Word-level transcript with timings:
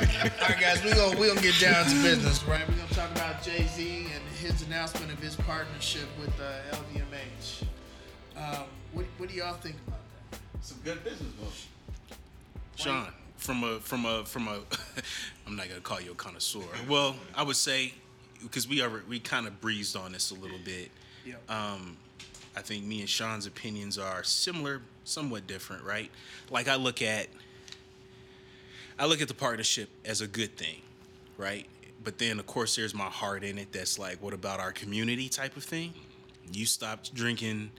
right, 0.00 0.60
guys, 0.60 0.82
we 0.82 0.92
gonna 0.92 1.18
we 1.18 1.28
gonna 1.28 1.40
get 1.40 1.58
down 1.60 1.84
to 1.84 2.02
business, 2.02 2.42
right? 2.44 2.66
We're 2.68 2.76
gonna 2.76 2.88
talk 2.90 3.10
about 3.12 3.42
Jay 3.42 3.66
Z 3.66 4.06
and 4.14 4.22
his 4.38 4.62
announcement 4.66 5.12
of 5.12 5.18
his 5.18 5.36
partnership 5.36 6.08
with 6.18 6.32
uh, 6.40 6.76
LVMH. 6.76 7.62
Um, 8.36 8.64
what 8.92 9.04
what 9.18 9.28
do 9.28 9.34
y'all 9.34 9.54
think 9.54 9.76
about 9.86 10.00
that? 10.30 10.40
Some 10.62 10.78
good 10.84 11.04
business 11.04 11.32
moves. 11.40 11.66
Sean, 12.76 13.08
from 13.36 13.62
a 13.64 13.78
from 13.80 14.06
a 14.06 14.24
from 14.24 14.48
a, 14.48 14.60
I'm 15.46 15.56
not 15.56 15.68
gonna 15.68 15.80
call 15.80 16.00
you 16.00 16.12
a 16.12 16.14
connoisseur. 16.14 16.60
Well, 16.88 17.16
I 17.34 17.42
would 17.42 17.56
say 17.56 17.92
because 18.42 18.66
we 18.66 18.80
are 18.80 19.02
we 19.08 19.20
kind 19.20 19.46
of 19.46 19.60
breezed 19.60 19.96
on 19.96 20.12
this 20.12 20.30
a 20.30 20.34
little 20.34 20.58
bit. 20.64 20.90
Yeah. 21.26 21.34
Um, 21.48 21.96
I 22.56 22.62
think 22.62 22.84
me 22.84 23.00
and 23.00 23.08
Sean's 23.08 23.46
opinions 23.46 23.98
are 23.98 24.24
similar, 24.24 24.80
somewhat 25.04 25.46
different, 25.46 25.84
right? 25.84 26.10
Like 26.50 26.68
I 26.68 26.76
look 26.76 27.02
at 27.02 27.28
I 29.00 29.06
look 29.06 29.22
at 29.22 29.28
the 29.28 29.34
partnership 29.34 29.88
as 30.04 30.20
a 30.20 30.26
good 30.26 30.58
thing, 30.58 30.82
right? 31.38 31.66
But 32.04 32.18
then 32.18 32.38
of 32.38 32.46
course 32.46 32.76
there's 32.76 32.94
my 32.94 33.06
heart 33.06 33.42
in 33.42 33.56
it 33.56 33.72
that's 33.72 33.98
like, 33.98 34.22
what 34.22 34.34
about 34.34 34.60
our 34.60 34.72
community 34.72 35.30
type 35.30 35.56
of 35.56 35.64
thing? 35.64 35.94
You 36.52 36.66
stopped 36.66 37.14
drinking 37.14 37.70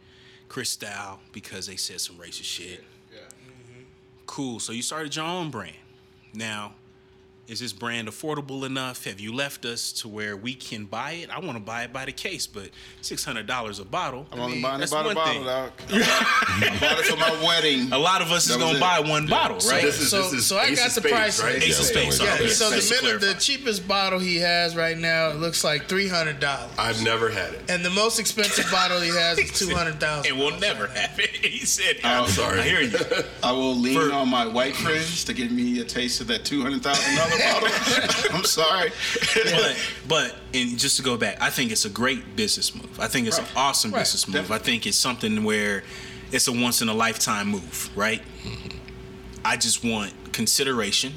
Cristal 0.50 1.20
because 1.32 1.68
they 1.68 1.76
said 1.76 2.02
some 2.02 2.16
racist 2.16 2.46
shit. 2.46 2.84
Yeah. 3.14 3.20
Mm-hmm. 3.20 3.84
Cool. 4.26 4.60
So 4.60 4.74
you 4.74 4.82
started 4.82 5.16
your 5.16 5.26
own 5.26 5.52
brand. 5.52 5.76
Now, 6.34 6.74
is 7.48 7.60
this 7.60 7.74
brand 7.74 8.08
affordable 8.08 8.66
enough? 8.66 9.04
Have 9.06 9.20
you 9.20 9.34
left 9.34 9.66
us 9.66 9.92
to 9.94 10.08
where 10.08 10.38
we 10.38 10.54
can 10.54 10.86
buy 10.86 11.12
it? 11.14 11.30
I 11.30 11.40
want 11.40 11.58
to 11.58 11.60
buy 11.64 11.84
it 11.84 11.92
by 11.92 12.06
the 12.06 12.12
case, 12.14 12.48
but 12.48 12.70
six 13.02 13.26
hundred 13.26 13.46
dollars 13.48 13.80
a 13.80 13.84
bottle. 13.86 14.26
I'm 14.32 14.40
only 14.40 14.54
mean, 14.54 14.62
buying 14.62 14.76
it 14.78 14.80
that's 14.80 14.92
by 14.94 15.02
the 15.04 15.08
one 15.08 15.16
bottle, 15.16 15.34
thing. 15.34 15.44
dog. 15.44 15.72
I 15.90 16.78
bought 16.80 17.00
it 17.00 17.06
for 17.06 17.18
my 17.18 17.32
wedding. 17.46 17.92
A 17.92 17.98
lot 17.98 18.22
of 18.22 18.32
us 18.32 18.46
That 18.46 18.54
is 18.54 18.58
gonna 18.58 18.78
it. 18.78 18.82
buy 18.82 19.00
one 19.02 19.28
bottle, 19.28 19.60
So 19.60 19.72
right? 19.72 19.82
this 19.84 20.00
is 20.00 20.10
So- 20.10 20.24
this 20.24 20.34
is 20.34 20.46
so 20.46 20.58
I 20.58 20.66
Ace 20.66 20.80
got 20.80 20.88
of 20.90 20.94
the 20.96 21.02
Spades, 21.02 21.14
prices. 21.16 21.44
right? 21.44 21.64
Ace 21.64 21.80
of 21.80 21.86
Spades, 21.86 22.20
Yeah, 22.22 22.34
okay. 22.36 22.48
so 22.48 22.70
the, 22.70 22.76
Just 22.78 22.94
to 22.94 23.06
minute, 23.06 23.22
the 23.22 23.34
cheapest 23.34 23.88
bottle 23.88 24.20
he 24.20 24.38
has 24.38 24.76
right 24.76 24.98
now 24.98 25.32
looks 25.34 25.64
like 25.64 25.90
three 25.90 26.08
hundred 26.08 26.40
dollars, 26.40 26.72
I've 26.78 27.04
never 27.04 27.30
had 27.30 27.54
it. 27.54 27.70
and 27.70 27.84
the 27.84 27.90
most 27.90 28.20
expensive 28.20 28.70
bottle 28.72 29.02
he 29.02 29.10
has 29.10 29.38
is 29.40 29.52
two 29.60 29.76
hundred 29.76 30.00
thousand. 30.00 30.32
and 30.32 30.40
we'll 30.40 30.58
never 30.60 30.88
have 30.88 31.20
it. 31.20 31.30
He 31.52 31.66
said, 31.66 31.98
I'm 32.04 32.28
sorry. 32.30 32.60
I 32.60 32.64
hear 32.64 32.82
you. 32.82 32.98
I 33.44 33.52
will 33.52 33.76
lean 33.76 34.00
For- 34.00 34.14
on 34.14 34.30
my 34.30 34.46
white 34.48 34.76
friends 34.76 35.26
to 35.26 35.34
give 35.34 35.52
me 35.52 35.80
a 35.82 35.84
taste 35.84 36.22
of 36.22 36.28
that 36.28 36.46
two 36.46 36.62
hundred 36.62 36.82
thousand 36.84 37.14
I'm 38.32 38.44
sorry. 38.44 38.92
but 39.52 39.78
but 40.08 40.36
and 40.54 40.78
just 40.78 40.98
to 40.98 41.04
go 41.04 41.18
back, 41.18 41.38
I 41.42 41.50
think 41.50 41.72
it's 41.72 41.86
a 41.86 41.90
great 41.90 42.36
business 42.36 42.76
move. 42.76 43.00
I 43.00 43.08
think 43.08 43.28
it's 43.28 43.40
an 43.40 43.46
awesome 43.56 43.92
Right. 43.92 44.00
business 44.02 44.28
move. 44.28 44.36
Definitely. 44.36 44.56
I 44.56 44.60
think 44.66 44.88
it's 44.88 44.98
something 44.98 45.44
where 45.44 45.84
it's 46.32 46.48
a 46.48 46.52
once 46.52 46.82
in 46.82 46.90
a 46.90 46.94
lifetime 46.94 47.48
move, 47.50 47.90
right? 47.96 48.22
I 49.44 49.58
just 49.58 49.84
want 49.84 50.14
consideration, 50.34 51.14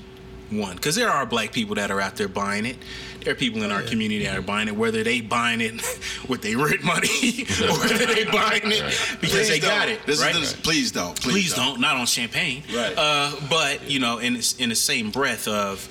one, 0.51 0.77
because 0.77 0.95
there 0.97 1.11
are 1.11 1.27
black 1.27 1.53
people 1.53 1.75
that 1.77 1.91
are 1.91 2.01
out 2.01 2.17
there 2.17 2.29
buying 2.29 2.65
it. 2.67 2.77
There 3.23 3.33
are 3.33 3.37
people 3.37 3.63
in 3.63 3.71
our 3.73 3.81
community 3.83 4.25
that 4.25 4.37
are 4.37 4.43
buying 4.43 4.69
it, 4.69 4.77
whether 4.77 5.03
they 5.03 5.21
buying 5.23 5.61
it 5.63 5.75
with 6.29 6.43
their 6.43 6.59
rent 6.59 6.85
money 6.85 7.47
or 7.63 7.79
whether 7.79 8.07
they 8.07 8.25
buying 8.25 8.61
it 8.65 9.19
because 9.21 9.49
they 9.49 9.59
got 9.61 9.89
it. 9.89 10.05
This 10.05 10.21
right? 10.21 10.35
is, 10.35 10.53
this, 10.53 10.61
please 10.61 10.93
don't. 10.93 11.19
Please, 11.21 11.33
please 11.33 11.55
don't. 11.55 11.81
not 11.81 11.97
on 11.97 12.05
champagne 12.07 12.63
Right. 12.75 12.93
uh, 12.97 13.33
but 13.49 13.89
you 13.91 13.99
know 13.99 14.19
in 14.19 14.35
in 14.59 14.69
the 14.69 14.75
same 14.75 15.11
breath 15.11 15.49
of 15.49 15.89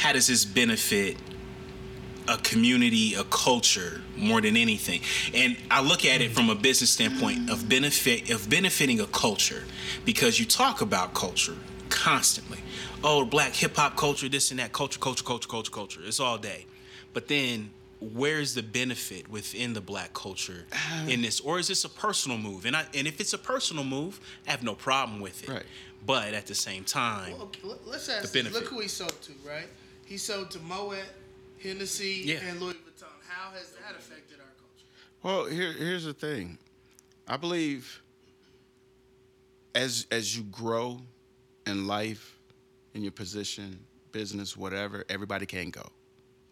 how 0.00 0.12
does 0.12 0.26
this 0.26 0.44
benefit 0.44 1.16
a 2.28 2.36
community 2.38 3.14
a 3.14 3.24
culture 3.24 4.00
more 4.16 4.40
than 4.40 4.56
anything 4.56 5.00
and 5.34 5.56
i 5.70 5.80
look 5.82 6.04
at 6.04 6.20
it 6.20 6.30
from 6.30 6.48
a 6.48 6.54
business 6.54 6.90
standpoint 6.90 7.50
of 7.50 7.68
benefit 7.68 8.30
of 8.30 8.48
benefiting 8.48 9.00
a 9.00 9.06
culture 9.06 9.64
because 10.04 10.38
you 10.38 10.46
talk 10.46 10.80
about 10.80 11.12
culture 11.12 11.56
constantly 11.88 12.58
oh 13.02 13.24
black 13.24 13.52
hip-hop 13.52 13.96
culture 13.96 14.28
this 14.28 14.50
and 14.50 14.60
that 14.60 14.72
culture 14.72 14.98
culture 14.98 15.24
culture 15.24 15.48
culture 15.48 15.70
culture 15.72 16.00
it's 16.04 16.20
all 16.20 16.38
day 16.38 16.64
but 17.12 17.26
then 17.28 17.70
where's 18.00 18.54
the 18.54 18.62
benefit 18.62 19.28
within 19.30 19.72
the 19.74 19.80
black 19.80 20.12
culture 20.14 20.64
uh-huh. 20.72 21.08
in 21.08 21.20
this 21.22 21.40
or 21.40 21.58
is 21.58 21.68
this 21.68 21.84
a 21.84 21.88
personal 21.88 22.38
move 22.38 22.64
and 22.64 22.76
I, 22.76 22.84
and 22.94 23.06
if 23.06 23.20
it's 23.20 23.32
a 23.32 23.38
personal 23.38 23.84
move 23.84 24.20
i 24.46 24.50
have 24.50 24.62
no 24.62 24.74
problem 24.74 25.20
with 25.20 25.42
it 25.42 25.48
Right. 25.48 25.66
but 26.06 26.32
at 26.32 26.46
the 26.46 26.54
same 26.54 26.84
time 26.84 27.32
Well, 27.32 27.42
okay, 27.44 27.60
let- 27.64 27.86
let's 27.86 28.08
ask. 28.08 28.30
The 28.30 28.38
benefit. 28.38 28.60
Look 28.60 28.68
who 28.70 28.80
he 28.80 28.88
sold 28.88 29.20
to, 29.22 29.32
right? 29.46 29.66
He 30.10 30.18
sold 30.18 30.50
to 30.50 30.58
Moet, 30.58 30.98
Hennessy, 31.62 32.22
Yeah. 32.26 32.38
and 32.40 32.60
Louis 32.60 32.74
Vuitton. 32.74 33.06
How 33.28 33.52
has 33.52 33.70
that 33.70 33.94
affected 33.96 34.40
our 34.40 34.52
culture? 34.58 34.86
Well, 35.22 35.44
here, 35.44 35.72
here's 35.72 36.02
the 36.02 36.12
thing. 36.12 36.58
I 37.28 37.36
believe 37.36 38.02
as 39.72 40.08
as 40.10 40.36
you 40.36 40.42
grow 40.42 41.00
in 41.64 41.86
life, 41.86 42.40
in 42.92 43.02
your 43.02 43.12
position, 43.12 43.78
business, 44.10 44.56
whatever, 44.56 45.04
everybody 45.08 45.46
can't 45.46 45.70
go. 45.70 45.86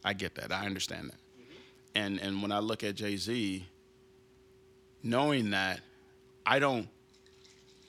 I 0.04 0.12
get 0.12 0.36
that. 0.36 0.52
I 0.52 0.64
understand 0.64 1.10
that. 1.10 1.18
Mm-hmm. 1.18 1.52
And 1.96 2.20
and 2.20 2.40
when 2.40 2.52
I 2.52 2.60
look 2.60 2.84
at 2.84 2.94
Jay 2.94 3.16
Z, 3.16 3.66
knowing 5.02 5.50
that, 5.50 5.80
I 6.46 6.60
don't 6.60 6.88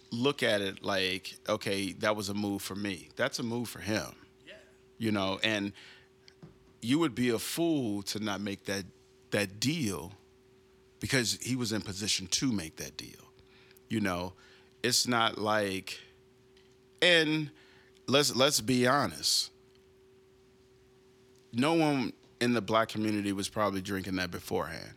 look 0.09 0.41
at 0.41 0.61
it 0.61 0.83
like, 0.83 1.37
okay, 1.47 1.91
that 1.99 2.15
was 2.15 2.29
a 2.29 2.33
move 2.33 2.63
for 2.63 2.73
me. 2.73 3.09
That's 3.15 3.37
a 3.37 3.43
move 3.43 3.69
for 3.69 3.81
him. 3.81 4.15
You 4.99 5.11
know, 5.11 5.39
and 5.43 5.73
you 6.81 6.99
would 6.99 7.15
be 7.15 7.29
a 7.29 7.39
fool 7.39 8.03
to 8.03 8.19
not 8.19 8.41
make 8.41 8.65
that 8.65 8.85
that 9.31 9.59
deal 9.59 10.11
because 10.99 11.37
he 11.41 11.55
was 11.55 11.71
in 11.71 11.81
position 11.81 12.27
to 12.27 12.51
make 12.51 12.75
that 12.75 12.97
deal. 12.97 13.31
You 13.87 14.01
know, 14.01 14.33
it's 14.83 15.07
not 15.07 15.37
like 15.37 15.99
and 17.01 17.49
let's 18.07 18.35
let's 18.35 18.61
be 18.61 18.87
honest. 18.87 19.51
No 21.51 21.73
one 21.73 22.13
in 22.39 22.53
the 22.53 22.61
black 22.61 22.89
community 22.89 23.33
was 23.33 23.49
probably 23.49 23.81
drinking 23.81 24.15
that 24.17 24.31
beforehand. 24.31 24.91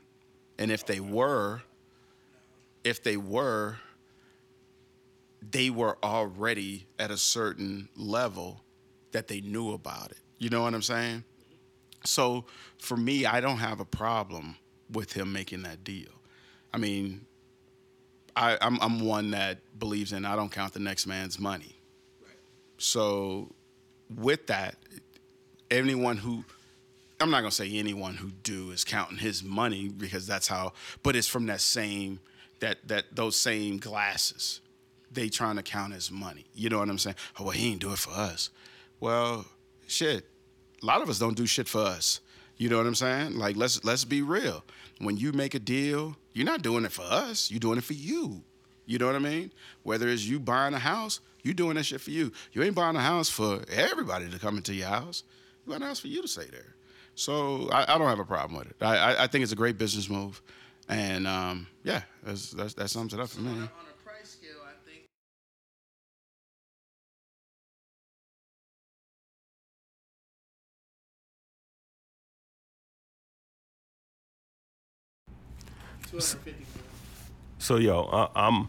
And 0.59 0.71
if 0.71 0.87
they 0.87 1.01
were, 1.01 1.63
if 2.85 3.03
they 3.03 3.17
were, 3.17 3.79
they 5.51 5.71
were 5.71 5.97
already 6.03 6.87
at 6.99 7.11
a 7.11 7.17
certain 7.17 7.89
level 7.97 8.61
that 9.13 9.29
they 9.29 9.41
knew 9.41 9.73
about 9.73 10.11
it. 10.11 10.19
You 10.39 10.51
know 10.51 10.63
what 10.63 10.75
I'm 10.75 10.83
saying? 10.83 11.25
So 12.05 12.47
for 12.79 12.97
me, 12.97 13.27
I 13.27 13.41
don't 13.41 13.59
have 13.59 13.81
a 13.81 13.85
problem 13.85 14.57
with 14.91 15.13
him 15.13 15.33
making 15.33 15.63
that 15.63 15.85
deal. 15.85 16.11
I 16.75 16.79
mean, 16.79 17.27
I, 18.35 18.59
I'm 18.61 18.79
I'm 18.81 19.01
one 19.01 19.31
that 19.33 19.59
believes 19.79 20.13
in 20.13 20.25
I 20.25 20.37
don't 20.37 20.51
count 20.51 20.73
the 20.73 20.81
next 20.81 21.07
man's 21.07 21.39
money. 21.39 21.77
So 22.79 23.55
with 24.15 24.47
that, 24.49 24.77
anyone 25.71 26.17
who 26.17 26.45
I'm 27.21 27.31
not 27.31 27.41
gonna 27.41 27.53
say 27.53 27.71
anyone 27.79 28.15
who 28.15 28.31
do 28.31 28.73
is 28.73 28.85
counting 28.85 29.19
his 29.19 29.45
money 29.45 29.89
because 29.89 30.27
that's 30.27 30.49
how, 30.49 30.73
but 31.03 31.15
it's 31.15 31.29
from 31.29 31.47
that 31.47 31.61
same 31.61 32.19
that 32.61 32.89
that 32.89 33.15
those 33.15 33.39
same 33.39 33.79
glasses. 33.79 34.61
They 35.11 35.29
trying 35.29 35.57
to 35.57 35.63
count 35.63 35.93
his 35.93 36.11
money. 36.11 36.47
You 36.55 36.71
know 36.71 36.79
what 36.79 36.89
I'm 36.89 36.97
saying? 36.99 37.17
Oh 37.39 37.45
well, 37.45 37.51
he 37.51 37.71
ain't 37.73 37.81
do 37.81 37.93
it 37.93 37.99
for 37.99 38.11
us. 38.13 38.49
Well, 39.03 39.45
shit. 39.89 40.25
A 40.81 40.87
lot 40.87 41.03
of 41.03 41.11
us 41.11 41.19
don't 41.19 41.37
do 41.37 41.45
shit 41.45 41.67
for 41.67 41.81
us. 41.81 42.21
You 42.57 42.69
know 42.69 42.77
what 42.77 42.87
I'm 42.87 42.95
saying? 42.95 43.37
Like 43.37 43.57
let's 43.57 43.85
let's 43.85 44.05
be 44.05 44.23
real. 44.23 44.63
When 44.99 45.17
you 45.17 45.33
make 45.33 45.55
a 45.55 45.59
deal, 45.59 46.17
you're 46.35 46.47
not 46.47 46.63
doing 46.63 46.85
it 46.85 46.93
for 46.93 47.03
us. 47.03 47.51
You're 47.51 47.59
doing 47.59 47.79
it 47.79 47.85
for 47.85 47.95
you. 47.95 48.45
You 48.87 48.99
know 48.99 49.07
what 49.09 49.17
I 49.17 49.19
mean? 49.19 49.51
Whether 49.83 50.07
it's 50.07 50.25
you 50.25 50.39
buying 50.39 50.73
a 50.73 50.79
house, 50.79 51.19
you're 51.43 51.53
doing 51.53 51.75
that 51.75 51.83
shit 51.83 52.01
for 52.01 52.13
you. 52.13 52.31
You 52.53 52.63
ain't 52.63 52.77
buying 52.77 52.95
a 52.95 53.01
house 53.01 53.29
for 53.29 53.63
everybody 53.73 54.31
to 54.31 54.39
come 54.39 54.57
into 54.57 54.73
your 54.73 54.87
house. 54.87 55.25
You 55.67 55.71
buying 55.71 55.83
a 55.83 55.87
house 55.87 55.99
for 55.99 56.07
you 56.07 56.23
to 56.23 56.29
stay 56.29 56.47
there. 56.53 56.77
So 57.17 57.69
I, 57.73 57.95
I 57.95 57.99
don't 57.99 58.09
have 58.09 58.21
a 58.21 58.25
problem 58.25 58.57
with 58.57 58.69
it. 58.69 58.77
I, 58.81 58.97
I, 58.99 59.25
I 59.25 59.27
think 59.27 59.43
it's 59.43 59.53
a 59.53 59.57
great 59.57 59.79
business 59.79 60.09
move, 60.09 60.41
and 60.89 61.27
um, 61.27 61.67
yeah, 61.83 62.03
that's, 62.23 62.53
that's, 62.53 62.75
that 62.75 62.89
sums 62.89 63.15
it 63.15 63.19
up 63.19 63.31
for 63.31 63.41
me. 63.41 63.69
so 77.59 77.77
yo, 77.77 78.03
I, 78.05 78.47
am 78.47 78.69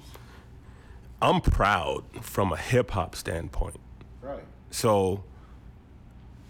I'm, 1.21 1.35
I'm 1.35 1.41
proud 1.41 2.03
from 2.21 2.53
a 2.53 2.57
hip 2.57 2.91
hop 2.91 3.15
standpoint. 3.15 3.79
Right. 4.21 4.43
So 4.71 5.23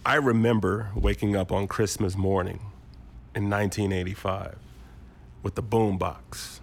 I 0.05 0.15
remember 0.15 0.91
waking 0.95 1.35
up 1.35 1.51
on 1.51 1.67
Christmas 1.67 2.15
morning 2.15 2.59
in 3.35 3.49
1985 3.49 4.57
with 5.41 5.55
the 5.55 5.63
boombox 5.63 6.59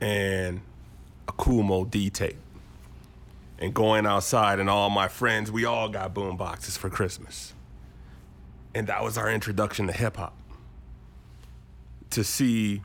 and 0.00 0.60
a 1.28 1.32
Kool 1.32 1.62
Moe 1.62 1.84
Dee 1.84 2.10
tape 2.10 2.36
and 3.62 3.72
going 3.72 4.06
outside 4.06 4.58
and 4.58 4.68
all 4.68 4.90
my 4.90 5.06
friends, 5.06 5.50
we 5.50 5.64
all 5.64 5.88
got 5.88 6.12
boomboxes 6.12 6.76
for 6.76 6.90
Christmas. 6.90 7.54
And 8.74 8.88
that 8.88 9.04
was 9.04 9.16
our 9.16 9.30
introduction 9.30 9.86
to 9.86 9.92
hip 9.92 10.16
hop. 10.16 10.36
To 12.10 12.24
see 12.24 12.82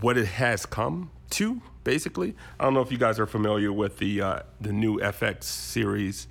what 0.00 0.16
it 0.18 0.26
has 0.26 0.66
come 0.66 1.10
to, 1.30 1.60
basically. 1.84 2.34
I 2.58 2.64
don't 2.64 2.74
know 2.74 2.80
if 2.82 2.92
you 2.92 2.98
guys 2.98 3.18
are 3.18 3.26
familiar 3.26 3.72
with 3.72 3.98
the 3.98 4.20
uh, 4.20 4.42
the 4.60 4.72
new 4.72 4.98
FX 4.98 5.44
series 5.44 6.28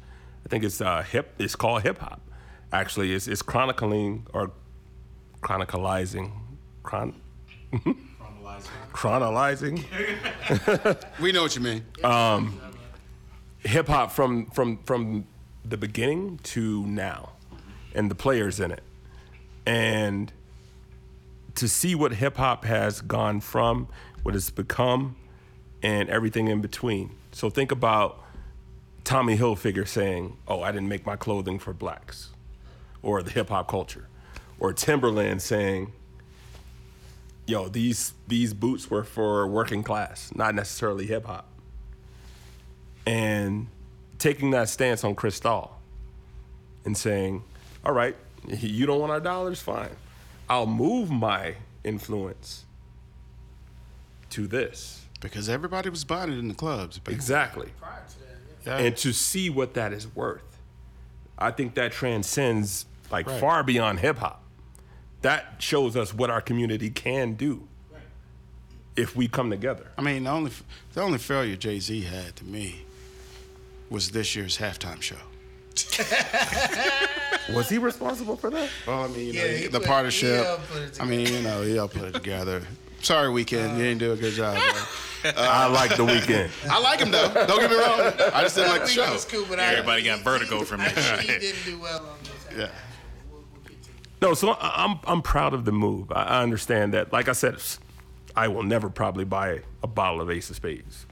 I 0.48 0.50
think 0.50 0.64
it's 0.64 0.80
uh, 0.80 1.02
hip. 1.02 1.36
It's 1.40 1.58
called 1.58 1.84
hip 1.84 2.00
hop. 2.00 2.22
Actually, 2.72 3.14
it's, 3.14 3.28
it's 3.28 3.42
chronicling 3.42 4.26
or 4.34 4.54
chronicalizing, 5.42 6.32
chron, 6.84 7.14
chronicalizing 8.94 9.84
We 11.20 11.34
know 11.34 11.42
what 11.42 11.54
you 11.54 11.62
mean. 11.62 11.84
Um, 12.02 12.62
hip 13.60 13.90
hop 13.90 14.14
from 14.14 14.46
from 14.52 14.78
from 14.86 15.28
the 15.66 15.76
beginning 15.76 16.40
to 16.44 16.86
now, 16.86 17.34
and 17.94 18.10
the 18.10 18.16
players 18.16 18.62
in 18.62 18.72
it, 18.72 18.84
and 19.66 20.32
to 21.58 21.68
see 21.68 21.96
what 21.96 22.14
hip 22.14 22.38
hop 22.38 22.66
has 22.66 23.02
gone 23.02 23.42
from, 23.42 23.88
what 24.24 24.36
it's 24.36 24.50
become, 24.50 25.16
and 25.82 26.08
everything 26.10 26.48
in 26.48 26.62
between. 26.62 27.16
So 27.32 27.50
think 27.50 27.72
about 27.72 28.24
Tommy 29.04 29.38
Hilfiger 29.38 29.88
saying, 29.88 30.38
"Oh, 30.48 30.62
I 30.62 30.72
didn't 30.72 30.88
make 30.88 31.06
my 31.06 31.16
clothing 31.16 31.60
for 31.60 31.74
blacks," 31.74 32.30
or 33.02 33.24
the 33.24 33.32
hip 33.32 33.50
hop 33.50 33.68
culture, 33.68 34.08
or 34.60 34.72
Timberland 34.72 35.42
saying, 35.42 35.94
"Yo, 37.46 37.68
these 37.70 38.14
these 38.28 38.54
boots 38.54 38.90
were 38.90 39.04
for 39.04 39.48
working 39.48 39.84
class, 39.84 40.32
not 40.36 40.54
necessarily 40.54 41.08
hip 41.08 41.26
hop." 41.26 41.48
And 43.06 43.68
taking 44.20 44.52
that 44.52 44.70
stance 44.70 45.04
on 45.04 45.16
Cristal 45.16 45.80
and 46.86 46.96
saying, 46.96 47.44
"All 47.84 47.94
right, 47.94 48.16
you 48.46 48.86
don't 48.86 49.00
want 49.00 49.12
our 49.12 49.20
dollars, 49.20 49.62
fine. 49.62 49.96
I'll 50.50 50.66
move 50.68 51.10
my 51.10 51.56
influence 51.84 52.66
to 54.32 54.48
this." 54.48 55.06
Because 55.20 55.50
everybody 55.50 55.90
was 55.90 56.04
buying 56.04 56.32
it 56.32 56.38
in 56.38 56.48
the 56.48 56.54
clubs. 56.54 57.00
baby. 57.00 57.16
Exactly. 57.16 57.72
Prior 57.80 58.04
to 58.08 58.20
that, 58.20 58.26
yeah. 58.66 58.80
Yeah. 58.80 58.86
and 58.86 58.98
to 58.98 59.12
see 59.14 59.50
what 59.50 59.74
that 59.74 59.92
is 59.94 60.14
worth. 60.16 60.44
I 61.40 61.52
think 61.52 61.74
that 61.76 61.92
transcends 61.92 62.86
like 63.12 63.26
Right. 63.28 63.40
far 63.40 63.64
beyond 63.64 64.00
hip 64.00 64.18
hop. 64.18 64.44
That 65.24 65.56
shows 65.60 65.96
us 65.96 66.14
what 66.14 66.30
our 66.30 66.42
community 66.42 66.90
can 66.92 67.34
do 67.34 67.68
if 68.96 69.16
we 69.16 69.28
come 69.28 69.50
together. 69.50 69.92
I 69.98 70.02
mean, 70.02 70.24
the 70.26 70.30
only 70.32 70.52
the 70.94 71.02
only 71.02 71.18
failure 71.18 71.56
Jay 71.56 71.80
Z 71.80 72.02
had 72.02 72.36
to 72.38 72.44
me 72.46 72.86
was 73.90 74.12
this 74.12 74.36
year's 74.36 74.58
halftime 74.58 75.02
show. 75.02 75.18
Was 77.54 77.70
he 77.70 77.78
responsible 77.78 78.36
for 78.36 78.50
that? 78.50 78.70
Well, 78.86 79.04
I 79.04 79.08
mean, 79.08 79.28
you 79.28 79.34
know, 79.34 79.44
Yeah, 79.46 79.52
he 79.58 79.68
the 79.68 79.80
put- 79.80 79.88
partnership. 79.88 80.46
he'll 80.46 80.58
put 80.58 80.82
it 80.82 81.02
I 81.02 81.06
mean, 81.06 81.28
you 81.28 81.42
know, 81.42 81.62
he 81.62 81.78
all 81.78 81.88
put 81.88 82.04
it 82.04 82.14
together. 82.14 82.62
Sorry, 83.02 83.30
Weeknd, 83.30 83.78
you 83.78 83.84
didn't 83.84 84.00
do 84.00 84.12
a 84.12 84.16
good 84.16 84.34
job. 84.34 84.56
bro. 84.58 85.32
I 85.38 85.68
like 85.68 85.92
the 85.96 86.06
Weeknd. 86.06 86.50
I 86.70 86.80
like 86.82 87.00
him 87.00 87.12
though. 87.12 87.32
Don't 87.34 87.60
get 87.60 87.70
me 87.70 87.78
wrong. 87.78 88.00
I 88.34 88.42
just 88.42 88.56
didn't 88.56 88.72
like 88.72 88.82
the 88.82 88.88
show. 88.88 89.12
was 89.12 89.26
cool, 89.26 89.46
but 89.50 89.60
I- 89.60 89.72
Everybody 89.74 90.04
got 90.04 90.20
vertigo 90.22 90.62
from 90.62 90.80
that 90.80 90.98
He 91.22 91.28
didn't 91.28 91.64
do 91.66 91.80
well 91.80 92.00
on 92.00 92.18
this. 92.24 92.58
Yeah. 92.58 92.70
We'll, 93.32 93.44
we'll 93.54 93.62
get 93.64 93.82
to 93.84 93.90
it. 93.92 93.96
No, 94.22 94.34
so 94.34 94.52
I- 94.52 94.84
I'm 94.86 95.00
I'm 95.06 95.22
proud 95.22 95.54
of 95.54 95.64
the 95.66 95.72
move. 95.72 96.12
I, 96.12 96.24
I 96.24 96.44
understand 96.44 96.94
that. 96.94 97.14
Like 97.14 97.30
I 97.30 97.34
said, 97.34 97.58
I 98.36 98.48
will 98.48 98.64
never 98.64 98.90
probably 98.90 99.26
buy 99.26 99.62
a 99.84 99.88
bottle 99.88 100.22
of 100.22 100.30
Ace 100.30 100.50
of 100.50 100.56
Spades. 100.58 101.06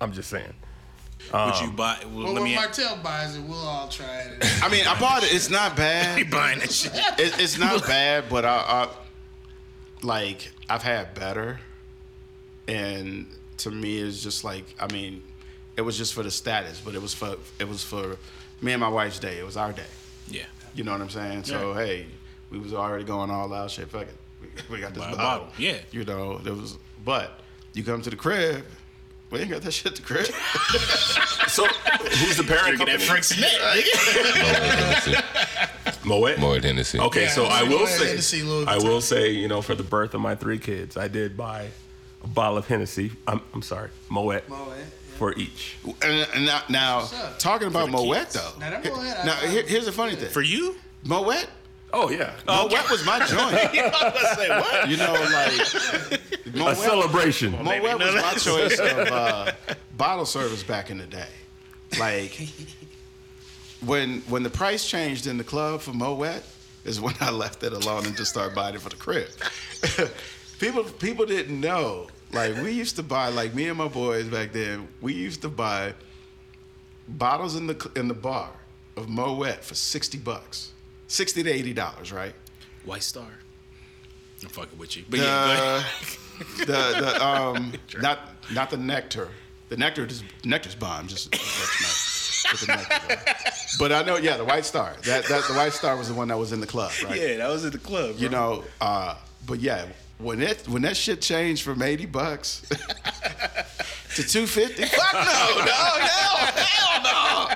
I'm 0.00 0.12
just 0.12 0.30
saying. 0.30 0.54
Would 1.32 1.60
you 1.60 1.68
um, 1.68 1.76
buy? 1.76 1.98
Well, 2.04 2.24
Well, 2.24 2.32
let 2.32 2.34
when 2.34 2.44
me. 2.44 2.54
Martell 2.54 2.96
buys 3.02 3.36
it, 3.36 3.42
we'll 3.42 3.58
all 3.58 3.88
try 3.88 4.20
it. 4.20 4.62
I 4.62 4.68
mean, 4.68 4.86
I 4.86 4.98
bought 4.98 5.22
it. 5.24 5.32
It's 5.32 5.50
not 5.50 5.76
bad. 5.76 6.16
He 6.18 6.24
bad. 6.24 6.30
buying 6.30 6.58
that 6.60 6.72
shit. 6.72 6.92
It, 6.94 7.38
it's 7.40 7.58
not 7.58 7.86
bad, 7.86 8.24
but 8.30 8.44
I, 8.44 8.56
I 8.56 8.88
like 10.02 10.50
I've 10.70 10.82
had 10.82 11.14
better, 11.14 11.58
and 12.66 13.26
to 13.58 13.70
me, 13.70 13.98
it's 13.98 14.22
just 14.22 14.44
like 14.44 14.64
I 14.80 14.90
mean, 14.92 15.22
it 15.76 15.82
was 15.82 15.96
just 15.98 16.14
for 16.14 16.22
the 16.22 16.30
status, 16.30 16.80
but 16.84 16.94
it 16.94 17.02
was 17.02 17.14
for 17.14 17.36
it 17.58 17.68
was 17.68 17.82
for 17.82 18.16
me 18.60 18.72
and 18.72 18.80
my 18.80 18.88
wife's 18.88 19.18
day. 19.18 19.38
It 19.38 19.44
was 19.44 19.56
our 19.56 19.72
day. 19.72 19.82
Yeah. 20.28 20.44
You 20.74 20.84
know 20.84 20.92
what 20.92 21.00
I'm 21.00 21.10
saying? 21.10 21.44
So 21.44 21.74
hey, 21.74 22.06
we 22.50 22.58
was 22.58 22.72
already 22.74 23.04
going 23.04 23.30
all 23.30 23.52
out. 23.52 23.70
Shit, 23.70 23.88
fuck 23.88 24.02
it. 24.02 24.16
We, 24.40 24.48
we 24.76 24.80
got 24.80 24.94
this 24.94 25.02
Buy 25.02 25.10
bottle. 25.12 25.46
bottle, 25.46 25.48
yeah. 25.58 25.78
You 25.90 26.04
know, 26.04 26.38
there 26.38 26.54
was, 26.54 26.78
but 27.04 27.40
you 27.74 27.82
come 27.82 28.02
to 28.02 28.10
the 28.10 28.16
crib. 28.16 28.64
We 29.30 29.40
ain't 29.40 29.50
got 29.50 29.62
that 29.62 29.72
shit 29.72 29.94
to 29.96 30.02
the 30.02 30.06
crib. 30.06 30.26
So 31.48 31.64
who's 31.66 32.36
the 32.36 32.44
parent 32.44 32.76
Drinking 32.76 32.86
that 32.86 33.00
company? 33.00 33.06
Frank 33.06 33.24
Sinatra. 33.24 33.72
Moet. 36.04 36.38
Moet 36.38 36.62
Hennessy. 36.62 36.98
Okay, 36.98 37.22
Yeah, 37.22 37.28
so 37.30 37.46
I 37.46 37.62
will 37.62 37.78
Moet 37.80 37.88
say, 37.88 38.06
Hennessy, 38.08 38.42
I 38.66 38.76
will 38.76 39.00
say, 39.00 39.30
you 39.30 39.48
know, 39.48 39.62
for 39.62 39.74
the 39.74 39.82
birth 39.82 40.12
of 40.14 40.20
my 40.20 40.34
three 40.34 40.58
kids, 40.58 40.96
I 40.98 41.08
did 41.08 41.36
buy 41.38 41.68
a 42.22 42.26
bottle 42.26 42.58
of 42.58 42.66
Hennessy. 42.68 43.12
I'm, 43.26 43.40
I'm 43.54 43.62
sorry, 43.62 43.88
Moet, 44.10 44.46
Moet, 44.48 44.58
yeah. 44.68 44.74
for 45.16 45.32
each. 45.36 45.76
and, 46.02 46.26
and 46.34 46.44
now, 46.44 46.60
now 46.68 47.08
talking 47.38 47.68
about 47.68 47.86
the 47.86 47.92
Moet 47.92 48.14
kids. 48.16 48.34
though. 48.34 48.52
Now, 48.60 48.68
that 48.70 48.84
Moet, 48.84 49.24
now 49.24 49.36
here, 49.36 49.62
here's 49.62 49.86
the 49.86 49.92
funny 49.92 50.16
thing. 50.16 50.28
For 50.30 50.42
you? 50.42 50.76
Moet, 51.04 51.46
Oh 51.92 52.10
yeah, 52.10 52.34
oh 52.46 52.68
Moet 52.68 52.90
was 52.90 53.04
my 53.06 53.18
joint. 53.26 53.72
You 54.88 54.96
know, 54.96 55.12
like 55.12 56.54
a 56.54 56.58
Moet, 56.58 56.76
celebration. 56.76 57.52
Moet 57.52 57.64
Maybe 57.64 57.84
was 57.84 58.14
my 58.14 58.34
choice 58.34 58.78
of 58.78 58.98
uh, 59.08 59.52
bottle 59.96 60.26
service 60.26 60.62
back 60.62 60.90
in 60.90 60.98
the 60.98 61.06
day. 61.06 61.28
Like 61.98 62.48
when 63.84 64.20
when 64.28 64.42
the 64.42 64.50
price 64.50 64.88
changed 64.88 65.26
in 65.26 65.38
the 65.38 65.44
club 65.44 65.80
for 65.80 65.92
Moet 65.92 66.42
is 66.84 67.00
when 67.00 67.14
I 67.20 67.30
left 67.30 67.62
it 67.62 67.72
alone 67.72 68.06
and 68.06 68.16
just 68.16 68.30
started 68.30 68.54
buying 68.54 68.74
it 68.74 68.80
for 68.80 68.88
the 68.90 68.96
crib. 68.96 69.28
people 70.58 70.84
people 70.84 71.26
didn't 71.26 71.60
know. 71.60 72.08
Like 72.32 72.56
we 72.62 72.72
used 72.72 72.96
to 72.96 73.02
buy 73.02 73.28
like 73.28 73.54
me 73.54 73.68
and 73.68 73.78
my 73.78 73.88
boys 73.88 74.26
back 74.26 74.52
then. 74.52 74.88
We 75.00 75.14
used 75.14 75.42
to 75.42 75.48
buy 75.48 75.94
bottles 77.08 77.56
in 77.56 77.66
the 77.66 77.90
in 77.96 78.08
the 78.08 78.14
bar 78.14 78.50
of 78.96 79.08
Moet 79.08 79.64
for 79.64 79.74
sixty 79.74 80.18
bucks, 80.18 80.72
sixty 81.08 81.42
to 81.42 81.50
eighty 81.50 81.72
dollars, 81.72 82.12
right? 82.12 82.34
White 82.84 83.02
Star. 83.02 83.26
I'm 84.42 84.48
fucking 84.48 84.78
with 84.78 84.96
you. 84.96 85.04
But 85.10 85.18
yeah, 85.18 85.82
go 86.38 86.64
the 86.64 86.64
the 86.64 87.26
um 87.26 87.72
not 88.00 88.20
not 88.52 88.70
the 88.70 88.76
nectar. 88.76 89.28
The 89.68 89.76
nectar 89.76 90.06
is 90.06 90.22
nectar's 90.44 90.74
bomb. 90.74 91.08
Just, 91.08 91.30
just 91.32 91.60
let 91.60 91.68
you 91.80 91.86
know. 91.86 92.52
With 92.52 92.60
the 92.60 92.66
nectar, 92.68 93.06
bro. 93.06 93.34
but 93.78 93.92
I 93.92 94.02
know, 94.02 94.16
yeah, 94.16 94.36
the 94.38 94.44
White 94.44 94.64
Star. 94.64 94.94
That 95.02 95.24
that 95.24 95.44
the 95.46 95.54
White 95.54 95.72
Star 95.72 95.96
was 95.96 96.08
the 96.08 96.14
one 96.14 96.28
that 96.28 96.38
was 96.38 96.52
in 96.52 96.60
the 96.60 96.66
club, 96.66 96.92
right? 97.04 97.20
Yeah, 97.20 97.36
that 97.38 97.48
was 97.48 97.64
at 97.64 97.72
the 97.72 97.78
club. 97.78 98.14
You 98.16 98.28
know, 98.28 98.64
uh, 98.80 99.16
but 99.46 99.60
yeah, 99.60 99.86
when 100.18 100.40
it 100.40 100.66
when 100.68 100.82
that 100.82 100.96
shit 100.96 101.20
changed 101.20 101.62
from 101.62 101.82
eighty 101.82 102.06
bucks 102.06 102.62
to 104.14 104.22
two 104.22 104.46
fifty, 104.46 104.84
fuck 104.84 105.12
no, 105.12 105.20
no, 105.20 105.72
hell, 105.72 106.36
hell 106.54 107.02
no. 107.02 107.54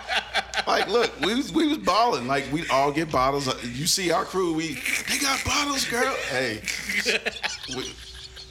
Like, 0.66 0.88
look, 0.88 1.10
we 1.20 1.34
was, 1.34 1.52
we 1.52 1.66
was 1.68 1.78
balling. 1.78 2.26
Like, 2.26 2.44
we 2.52 2.66
all 2.68 2.92
get 2.92 3.10
bottles. 3.10 3.46
You 3.64 3.86
see 3.86 4.10
our 4.10 4.24
crew, 4.24 4.52
we 4.54 4.78
they 5.08 5.18
got 5.18 5.44
bottles, 5.44 5.84
girl. 5.86 6.14
Hey, 6.30 6.60
we, 7.76 7.92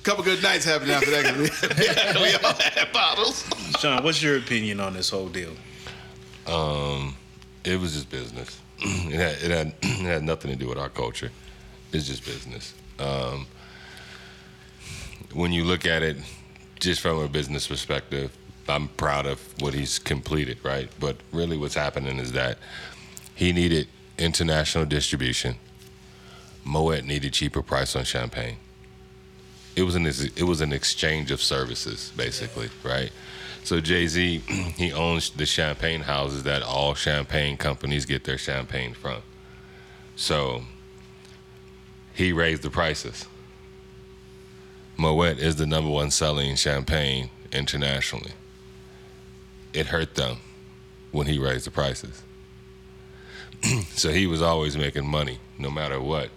couple 0.03 0.23
good 0.23 0.41
nights 0.41 0.65
happened 0.65 0.91
after 0.91 1.11
that. 1.11 1.25
'cause 1.25 2.15
We, 2.17 2.21
we 2.23 2.33
all 2.35 2.53
had 2.53 2.91
bottles. 2.91 3.45
Sean, 3.79 4.03
what's 4.03 4.21
your 4.21 4.37
opinion 4.37 4.79
on 4.79 4.93
this 4.93 5.09
whole 5.09 5.29
deal? 5.29 5.51
Um, 6.47 7.15
it 7.63 7.79
was 7.79 7.93
just 7.93 8.09
business. 8.09 8.59
it, 8.79 9.13
had, 9.13 9.43
it 9.43 9.51
had 9.51 9.67
it 9.81 10.05
had 10.05 10.23
nothing 10.23 10.51
to 10.51 10.57
do 10.57 10.67
with 10.67 10.77
our 10.79 10.89
culture. 10.89 11.31
It's 11.93 12.07
just 12.07 12.25
business. 12.25 12.73
Um, 12.99 13.45
when 15.33 15.51
you 15.51 15.63
look 15.63 15.85
at 15.85 16.01
it, 16.03 16.17
just 16.79 17.01
from 17.01 17.19
a 17.19 17.27
business 17.27 17.67
perspective, 17.67 18.35
I'm 18.71 18.87
proud 18.89 19.25
of 19.25 19.39
what 19.61 19.73
he's 19.73 19.99
completed, 19.99 20.57
right? 20.63 20.89
But 20.99 21.17
really, 21.31 21.57
what's 21.57 21.75
happening 21.75 22.17
is 22.19 22.31
that 22.31 22.57
he 23.35 23.53
needed 23.53 23.87
international 24.17 24.85
distribution. 24.85 25.55
Moet 26.63 27.03
needed 27.05 27.33
cheaper 27.33 27.61
price 27.61 27.95
on 27.95 28.03
champagne. 28.03 28.57
It 29.75 29.83
was 29.83 29.95
an 29.95 30.05
it 30.05 30.43
was 30.43 30.61
an 30.61 30.73
exchange 30.73 31.31
of 31.31 31.41
services, 31.41 32.11
basically, 32.15 32.69
right? 32.83 33.11
So 33.63 33.79
Jay 33.79 34.07
Z, 34.07 34.37
he 34.77 34.91
owns 34.91 35.29
the 35.31 35.45
champagne 35.45 36.01
houses 36.01 36.43
that 36.43 36.61
all 36.61 36.93
champagne 36.93 37.57
companies 37.57 38.05
get 38.05 38.23
their 38.23 38.37
champagne 38.37 38.93
from. 38.93 39.21
So 40.15 40.63
he 42.13 42.31
raised 42.33 42.61
the 42.61 42.69
prices. 42.69 43.25
Moet 44.97 45.39
is 45.39 45.55
the 45.55 45.65
number 45.65 45.89
one 45.89 46.11
selling 46.11 46.55
champagne 46.55 47.29
internationally. 47.51 48.33
It 49.73 49.87
hurt 49.87 50.15
them 50.15 50.37
when 51.11 51.27
he 51.27 51.37
raised 51.37 51.65
the 51.65 51.71
prices. 51.71 52.21
so 53.93 54.11
he 54.11 54.27
was 54.27 54.41
always 54.41 54.77
making 54.77 55.07
money, 55.07 55.39
no 55.57 55.69
matter 55.69 55.99
what. 55.99 56.29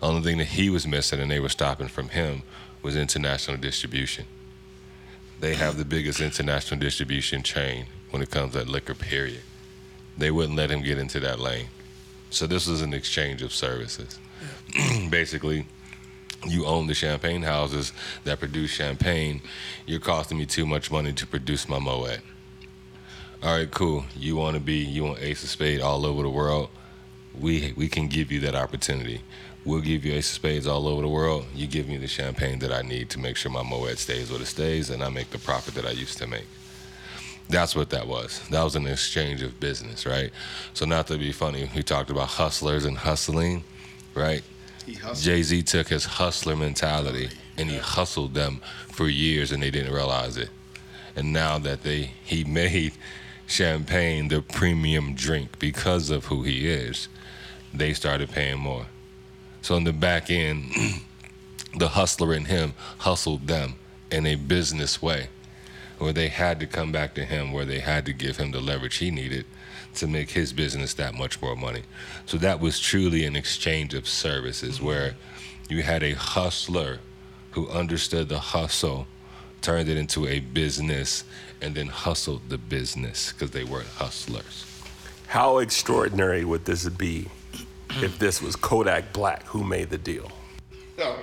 Only 0.00 0.22
thing 0.22 0.38
that 0.38 0.48
he 0.48 0.68
was 0.70 0.86
missing 0.86 1.20
and 1.20 1.30
they 1.30 1.40
were 1.40 1.48
stopping 1.48 1.88
from 1.88 2.08
him 2.08 2.42
was 2.82 2.96
international 2.96 3.56
distribution. 3.56 4.26
They 5.40 5.54
have 5.54 5.76
the 5.76 5.84
biggest 5.84 6.20
international 6.20 6.78
distribution 6.78 7.42
chain 7.42 7.86
when 8.10 8.22
it 8.22 8.30
comes 8.30 8.52
to 8.52 8.64
liquor, 8.64 8.94
period. 8.94 9.42
They 10.16 10.30
wouldn't 10.30 10.56
let 10.56 10.70
him 10.70 10.82
get 10.82 10.98
into 10.98 11.20
that 11.20 11.40
lane. 11.40 11.68
So 12.30 12.46
this 12.46 12.66
was 12.66 12.82
an 12.82 12.94
exchange 12.94 13.42
of 13.42 13.52
services. 13.52 14.18
Basically, 15.10 15.66
you 16.46 16.64
own 16.64 16.86
the 16.86 16.94
champagne 16.94 17.42
houses 17.42 17.92
that 18.24 18.40
produce 18.40 18.70
champagne. 18.70 19.40
You're 19.86 20.00
costing 20.00 20.38
me 20.38 20.46
too 20.46 20.66
much 20.66 20.90
money 20.90 21.12
to 21.12 21.26
produce 21.26 21.68
my 21.68 21.78
Moet. 21.78 22.20
All 23.42 23.56
right, 23.56 23.70
cool. 23.70 24.04
You 24.16 24.36
want 24.36 24.54
to 24.54 24.60
be, 24.60 24.76
you 24.76 25.02
want 25.02 25.20
Ace 25.20 25.42
of 25.42 25.50
Spade 25.50 25.80
all 25.80 26.06
over 26.06 26.22
the 26.22 26.30
world. 26.30 26.68
We 27.38 27.72
we 27.76 27.88
can 27.88 28.06
give 28.06 28.30
you 28.30 28.38
that 28.40 28.54
opportunity. 28.54 29.20
We'll 29.64 29.80
give 29.80 30.04
you 30.04 30.12
Ace 30.12 30.30
of 30.30 30.34
Spades 30.34 30.66
all 30.66 30.86
over 30.86 31.02
the 31.02 31.08
world. 31.08 31.46
You 31.54 31.66
give 31.66 31.88
me 31.88 31.96
the 31.96 32.06
champagne 32.06 32.60
that 32.60 32.72
I 32.72 32.82
need 32.82 33.10
to 33.10 33.18
make 33.18 33.36
sure 33.36 33.50
my 33.50 33.62
Moet 33.62 33.98
stays 33.98 34.30
where 34.30 34.40
it 34.40 34.46
stays, 34.46 34.90
and 34.90 35.02
I 35.02 35.08
make 35.08 35.30
the 35.30 35.38
profit 35.38 35.74
that 35.74 35.84
I 35.86 35.90
used 35.90 36.18
to 36.18 36.26
make. 36.28 36.46
That's 37.48 37.74
what 37.74 37.90
that 37.90 38.06
was. 38.06 38.46
That 38.50 38.62
was 38.62 38.76
an 38.76 38.86
exchange 38.86 39.42
of 39.42 39.58
business, 39.58 40.06
right? 40.06 40.30
So 40.72 40.86
not 40.86 41.08
to 41.08 41.18
be 41.18 41.32
funny, 41.32 41.68
we 41.74 41.82
talked 41.82 42.10
about 42.10 42.28
hustlers 42.28 42.84
and 42.84 42.96
hustling, 42.96 43.64
right? 44.14 44.42
Jay 45.14 45.42
Z 45.42 45.62
took 45.64 45.88
his 45.88 46.04
hustler 46.04 46.56
mentality 46.56 47.28
and 47.56 47.68
he 47.68 47.78
hustled 47.78 48.34
them 48.34 48.60
for 48.88 49.08
years 49.08 49.52
and 49.52 49.62
they 49.62 49.70
didn't 49.70 49.92
realize 49.92 50.36
it. 50.36 50.50
And 51.14 51.32
now 51.32 51.58
that 51.58 51.82
they 51.82 52.10
he 52.24 52.44
made 52.44 52.94
champagne 53.52 54.28
the 54.28 54.40
premium 54.40 55.14
drink 55.14 55.58
because 55.58 56.10
of 56.10 56.26
who 56.26 56.42
he 56.42 56.68
is, 56.68 57.08
they 57.72 57.92
started 57.92 58.30
paying 58.30 58.58
more. 58.58 58.86
So 59.60 59.76
in 59.76 59.84
the 59.84 59.92
back 59.92 60.30
end, 60.30 60.72
the 61.76 61.88
hustler 61.88 62.34
in 62.34 62.46
him 62.46 62.74
hustled 62.98 63.46
them 63.46 63.74
in 64.10 64.26
a 64.26 64.36
business 64.36 65.00
way 65.00 65.28
where 65.98 66.12
they 66.12 66.28
had 66.28 66.58
to 66.58 66.66
come 66.66 66.90
back 66.90 67.14
to 67.14 67.24
him, 67.24 67.52
where 67.52 67.64
they 67.64 67.78
had 67.78 68.04
to 68.06 68.12
give 68.12 68.36
him 68.36 68.50
the 68.50 68.60
leverage 68.60 68.96
he 68.96 69.10
needed 69.10 69.46
to 69.94 70.06
make 70.06 70.30
his 70.30 70.52
business 70.52 70.94
that 70.94 71.14
much 71.14 71.40
more 71.40 71.54
money. 71.54 71.82
So 72.26 72.38
that 72.38 72.60
was 72.60 72.80
truly 72.80 73.24
an 73.24 73.36
exchange 73.36 73.94
of 73.94 74.08
services 74.08 74.80
where 74.80 75.14
you 75.68 75.82
had 75.82 76.02
a 76.02 76.14
hustler 76.14 76.98
who 77.52 77.68
understood 77.68 78.28
the 78.28 78.38
hustle, 78.38 79.06
turned 79.62 79.88
it 79.88 79.96
into 79.96 80.26
a 80.26 80.40
business, 80.40 81.24
and 81.60 81.74
then 81.74 81.86
hustled 81.86 82.42
the 82.48 82.58
business 82.58 83.32
because 83.32 83.52
they 83.52 83.64
weren't 83.64 83.88
hustlers. 83.88 84.66
How 85.28 85.58
extraordinary 85.58 86.44
would 86.44 86.64
this 86.64 86.88
be 86.88 87.28
if 88.02 88.18
this 88.18 88.42
was 88.42 88.56
Kodak 88.56 89.12
Black 89.12 89.44
who 89.44 89.64
made 89.64 89.88
the 89.88 89.98
deal? 89.98 90.30
Yo, 90.98 91.16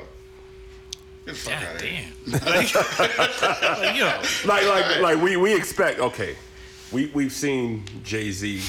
get 1.25 1.25
the 1.25 1.34
fuck 1.36 1.62
God 1.62 1.77
damn. 1.77 2.12
like, 2.31 2.74
like, 3.79 3.96
yo. 3.96 4.22
Like, 4.46 4.67
like, 4.67 5.00
like 5.00 5.22
we, 5.22 5.38
we 5.38 5.55
expect, 5.55 6.00
okay, 6.00 6.36
we, 6.91 7.08
we've 7.08 7.31
seen 7.31 7.84
Jay 8.03 8.31
Z. 8.31 8.62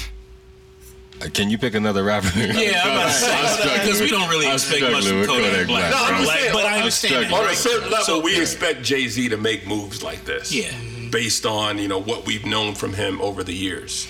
Uh, 1.19 1.27
Can 1.33 1.49
you 1.49 1.57
pick 1.57 1.73
another 1.75 2.03
rapper? 2.03 2.27
Yeah, 2.35 2.81
I'm 2.83 2.91
about 2.91 3.05
to 3.07 3.11
say 3.13 3.79
because 3.81 3.99
we 4.01 4.09
don't 4.09 4.29
really 4.29 4.47
I'm 4.47 4.53
expect 4.53 4.81
much 4.91 5.05
from 5.05 5.25
Kodak 5.25 5.51
Kodak 5.51 5.67
Black. 5.67 5.91
Black, 5.91 6.07
bro. 6.09 6.17
bro. 6.17 6.25
Like, 6.27 6.53
but 6.53 6.65
I 6.65 6.77
understand 6.77 7.33
On 7.33 7.45
a 7.47 7.53
certain 7.55 7.89
level, 7.91 8.05
So, 8.05 8.19
we 8.19 8.35
yeah. 8.35 8.41
expect 8.41 8.81
Jay 8.83 9.07
Z 9.07 9.29
to 9.29 9.37
make 9.37 9.67
moves 9.67 10.01
like 10.03 10.25
this. 10.25 10.51
Yeah. 10.51 10.71
Based 11.11 11.45
on, 11.45 11.77
you 11.77 11.87
know, 11.87 11.99
what 12.01 12.25
we've 12.25 12.45
known 12.45 12.73
from 12.73 12.93
him 12.93 13.21
over 13.21 13.43
the 13.43 13.53
years. 13.53 14.07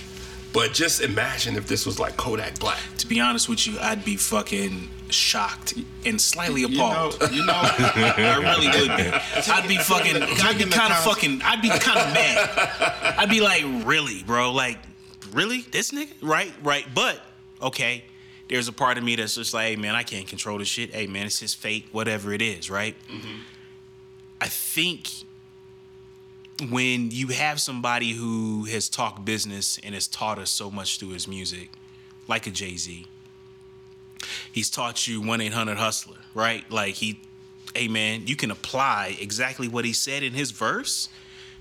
But 0.54 0.74
just 0.74 1.02
imagine 1.02 1.56
if 1.56 1.68
this 1.68 1.86
was 1.86 1.98
like 2.00 2.18
Kodak 2.18 2.60
Black. 2.60 2.78
To 3.00 3.08
be 3.08 3.20
honest 3.22 3.48
with 3.50 3.66
you, 3.68 3.80
I'd 3.80 4.04
be 4.06 4.18
fucking 4.18 4.90
shocked 5.10 5.74
and 6.06 6.20
slightly 6.20 6.62
You 6.62 6.70
know, 6.70 7.10
appalled. 7.10 7.32
you 7.34 7.46
know, 7.46 7.54
I 7.56 8.38
really 8.42 8.68
would 8.68 8.98
be. 8.98 9.52
I'd 9.52 9.68
be 9.68 9.78
fucking. 9.78 10.22
I'd 10.22 10.58
be 10.58 10.66
kind 10.66 10.92
of 10.94 11.00
fucking. 11.04 11.42
I'd 11.44 11.62
be 11.62 11.70
kind 11.70 12.00
of 12.00 12.14
mad. 12.14 13.16
I'd 13.18 13.30
be 13.30 13.40
like, 13.42 13.64
really, 13.86 14.24
bro? 14.24 14.52
Like, 14.52 14.78
really? 15.32 15.62
This 15.62 15.92
nigga? 15.92 16.14
Right, 16.22 16.54
right. 16.64 16.86
But 16.94 17.22
okay, 17.62 18.04
there's 18.50 18.68
a 18.68 18.74
part 18.74 18.98
of 18.98 19.04
me 19.04 19.16
that's 19.16 19.36
just 19.36 19.54
like, 19.54 19.68
hey 19.68 19.76
man, 19.76 19.96
I 19.96 20.04
can't 20.04 20.28
control 20.28 20.58
this 20.58 20.68
shit. 20.68 20.94
Hey 20.94 21.08
man, 21.08 21.26
it's 21.26 21.40
his 21.40 21.54
fate, 21.54 21.88
whatever 21.92 22.34
it 22.34 22.42
is, 22.42 22.70
right? 22.70 22.96
Mm-hmm. 23.08 23.42
I 24.42 24.48
think 24.48 25.10
when 26.70 27.12
you 27.12 27.28
have 27.28 27.60
somebody 27.60 28.12
who 28.12 28.66
has 28.66 28.90
talked 28.90 29.26
business 29.26 29.80
and 29.84 29.94
has 29.96 30.08
taught 30.08 30.38
us 30.38 30.50
so 30.50 30.70
much 30.70 31.00
through 31.00 31.10
his 31.10 31.28
music, 31.28 31.70
like 32.28 32.46
a 32.48 32.52
Jay 32.52 32.76
Z, 32.76 33.08
he's 34.52 34.70
taught 34.70 35.08
you 35.08 35.22
1 35.22 35.42
800 35.42 35.78
Hustler, 35.78 36.18
right? 36.34 36.70
Like, 36.70 36.96
he, 36.96 37.20
hey 37.74 37.88
man, 37.88 38.28
you 38.28 38.36
can 38.36 38.52
apply 38.52 39.18
exactly 39.20 39.68
what 39.68 39.86
he 39.86 39.94
said 39.94 40.24
in 40.24 40.34
his 40.34 40.52
verse 40.52 41.10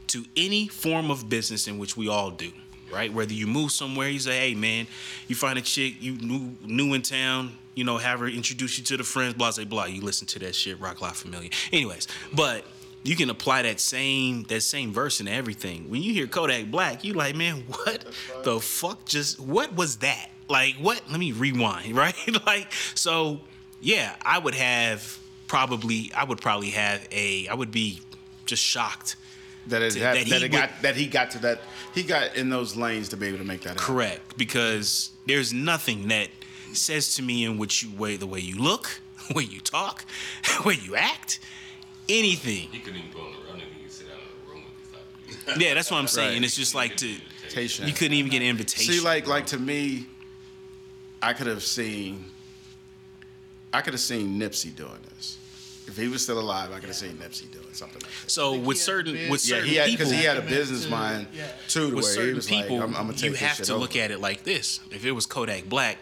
to 0.08 0.24
any 0.36 0.66
form 0.68 1.10
of 1.10 1.28
business 1.28 1.68
in 1.68 1.78
which 1.78 1.96
we 1.96 2.08
all 2.08 2.30
do, 2.30 2.50
right? 2.92 3.12
Whether 3.12 3.32
you 3.32 3.46
move 3.46 3.72
somewhere, 3.72 4.08
you 4.08 4.18
say, 4.18 4.38
hey 4.38 4.54
man, 4.54 4.86
you 5.28 5.36
find 5.36 5.58
a 5.58 5.62
chick, 5.62 5.94
you 6.00 6.12
new, 6.18 6.56
new 6.64 6.94
in 6.94 7.02
town, 7.02 7.56
you 7.74 7.84
know, 7.84 7.98
have 7.98 8.20
her 8.20 8.28
introduce 8.28 8.78
you 8.78 8.84
to 8.84 8.96
the 8.96 9.04
friends, 9.04 9.34
blah, 9.34 9.52
blah, 9.52 9.64
blah. 9.64 9.84
You 9.84 10.00
listen 10.00 10.26
to 10.28 10.38
that 10.40 10.54
shit, 10.54 10.80
Roc 10.80 11.00
La 11.00 11.10
Familia. 11.10 11.50
Anyways, 11.72 12.08
but 12.32 12.64
you 13.02 13.16
can 13.16 13.30
apply 13.30 13.62
that 13.62 13.80
same 13.80 14.42
that 14.44 14.62
same 14.62 14.92
verse 14.92 15.20
into 15.20 15.32
everything. 15.32 15.88
When 15.90 16.02
you 16.02 16.12
hear 16.12 16.26
Kodak 16.26 16.70
Black, 16.70 17.04
you 17.04 17.14
like, 17.14 17.34
man, 17.34 17.60
what 17.66 18.04
the 18.44 18.60
fuck 18.60 19.04
just 19.06 19.40
what 19.40 19.74
was 19.74 19.98
that? 19.98 20.30
Like 20.48 20.76
what? 20.76 21.02
Let 21.10 21.18
me 21.18 21.32
rewind, 21.32 21.96
right? 22.04 22.14
like 22.46 22.72
so 22.94 23.40
yeah, 23.80 24.14
I 24.22 24.38
would 24.38 24.54
have 24.54 25.18
probably 25.46 26.12
I 26.14 26.24
would 26.24 26.40
probably 26.40 26.70
have 26.70 27.06
a 27.10 27.46
I 27.48 27.54
would 27.54 27.70
be 27.70 28.00
just 28.46 28.62
shocked. 28.62 29.16
That 29.68 29.82
it, 29.82 29.92
To- 29.92 30.00
had, 30.00 30.16
that 30.16 30.26
that, 30.26 30.26
he 30.26 30.34
it 30.36 30.42
would- 30.42 30.52
got 30.52 30.82
that 30.82 30.96
he 30.96 31.06
got 31.06 31.30
to 31.32 31.38
that 31.40 31.60
he 31.94 32.02
got 32.02 32.36
in 32.36 32.50
those 32.50 32.76
lanes 32.76 33.08
to 33.10 33.16
be 33.16 33.26
able 33.28 33.38
to 33.38 33.44
make 33.44 33.60
that 33.62 33.70
happen. 33.70 33.82
Correct, 33.84 34.36
because 34.38 35.10
there's 35.26 35.52
nothing 35.52 36.08
that 36.08 36.28
says 36.72 37.14
to 37.16 37.22
me 37.22 37.44
in 37.44 37.58
which 37.58 37.82
you 37.82 37.90
way 37.96 38.16
the 38.16 38.26
way 38.26 38.40
you 38.40 38.56
look, 38.56 39.00
the 39.28 39.34
way 39.38 39.42
you 39.44 39.60
talk, 39.60 40.04
the 40.56 40.62
way 40.68 40.74
you 40.74 40.94
act, 40.96 41.40
anything. 42.08 42.68
He 42.70 42.78
couldn't 42.78 43.00
even 43.00 43.10
go 43.12 43.20
on 43.20 43.32
the 43.32 43.38
run 43.50 43.60
and 43.60 43.72
he 43.76 43.82
could 43.82 43.92
sit 43.92 44.08
down 44.08 44.16
in 44.18 44.48
a 44.48 44.52
room 44.54 44.62
with 44.64 45.26
these 45.36 45.46
like 45.48 45.56
Yeah, 45.60 45.74
that's 45.74 45.90
what 45.90 45.98
I'm 45.98 46.06
saying. 46.08 46.34
Right. 46.34 46.44
It's 46.44 46.56
just 46.56 46.74
like 46.74 46.96
to 46.98 47.08
Invitation. 47.42 47.86
you 47.88 47.92
couldn't 47.94 48.14
even 48.14 48.30
get 48.30 48.42
an 48.42 48.48
invitation. 48.48 48.94
See, 48.94 49.00
like 49.00 49.26
like 49.26 49.46
to 49.46 49.58
me, 49.58 50.06
I 51.20 51.32
could 51.32 51.48
have 51.48 51.62
seen 51.64 52.24
I 53.72 53.82
could 53.82 53.92
have 53.94 54.00
seen 54.00 54.38
Nipsey 54.40 54.74
doing 54.74 54.98
this. 55.16 55.36
If 55.90 55.96
he 55.96 56.08
was 56.08 56.22
still 56.22 56.38
alive, 56.38 56.70
I 56.72 56.78
could 56.80 56.88
have 56.88 56.96
seen 56.96 57.16
Nipsey 57.18 57.50
doing 57.50 57.66
something 57.72 58.00
like 58.02 58.10
that. 58.22 58.30
so 58.30 58.52
with 58.58 58.76
he 58.76 58.80
had 58.80 58.84
certain 58.86 59.12
been- 59.14 59.30
with 59.30 59.46
Yeah, 59.46 59.54
certain 59.56 59.68
he 59.70 59.74
had 59.76 59.86
people, 59.86 60.04
because 60.06 60.12
he 60.18 60.24
had 60.24 60.36
a 60.36 60.42
business 60.42 60.84
to- 60.84 60.90
mind 60.90 61.26
yeah. 61.34 61.48
too, 61.68 61.90
to 61.90 61.96
with 61.96 62.04
where 62.04 62.26
he 62.26 62.32
was 62.32 62.46
people, 62.46 62.76
like, 62.78 62.88
I'm, 62.88 62.96
I'm 62.96 63.06
gonna 63.06 63.12
take 63.14 63.24
you 63.24 63.30
this 63.32 63.40
have 63.40 63.56
shit 63.56 63.66
to 63.66 63.72
over. 63.72 63.80
look 63.82 63.96
at 63.96 64.10
it 64.10 64.20
like 64.20 64.44
this. 64.44 64.80
If 64.90 65.04
it 65.04 65.12
was 65.12 65.26
Kodak 65.26 65.68
Black, 65.68 65.98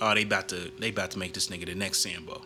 oh, 0.00 0.14
they 0.14 0.22
about 0.22 0.48
to 0.50 0.70
they 0.78 0.88
about 0.90 1.10
to 1.12 1.18
make 1.18 1.32
this 1.34 1.48
nigga 1.48 1.66
the 1.66 1.74
next 1.74 1.98
Sambo. 2.00 2.40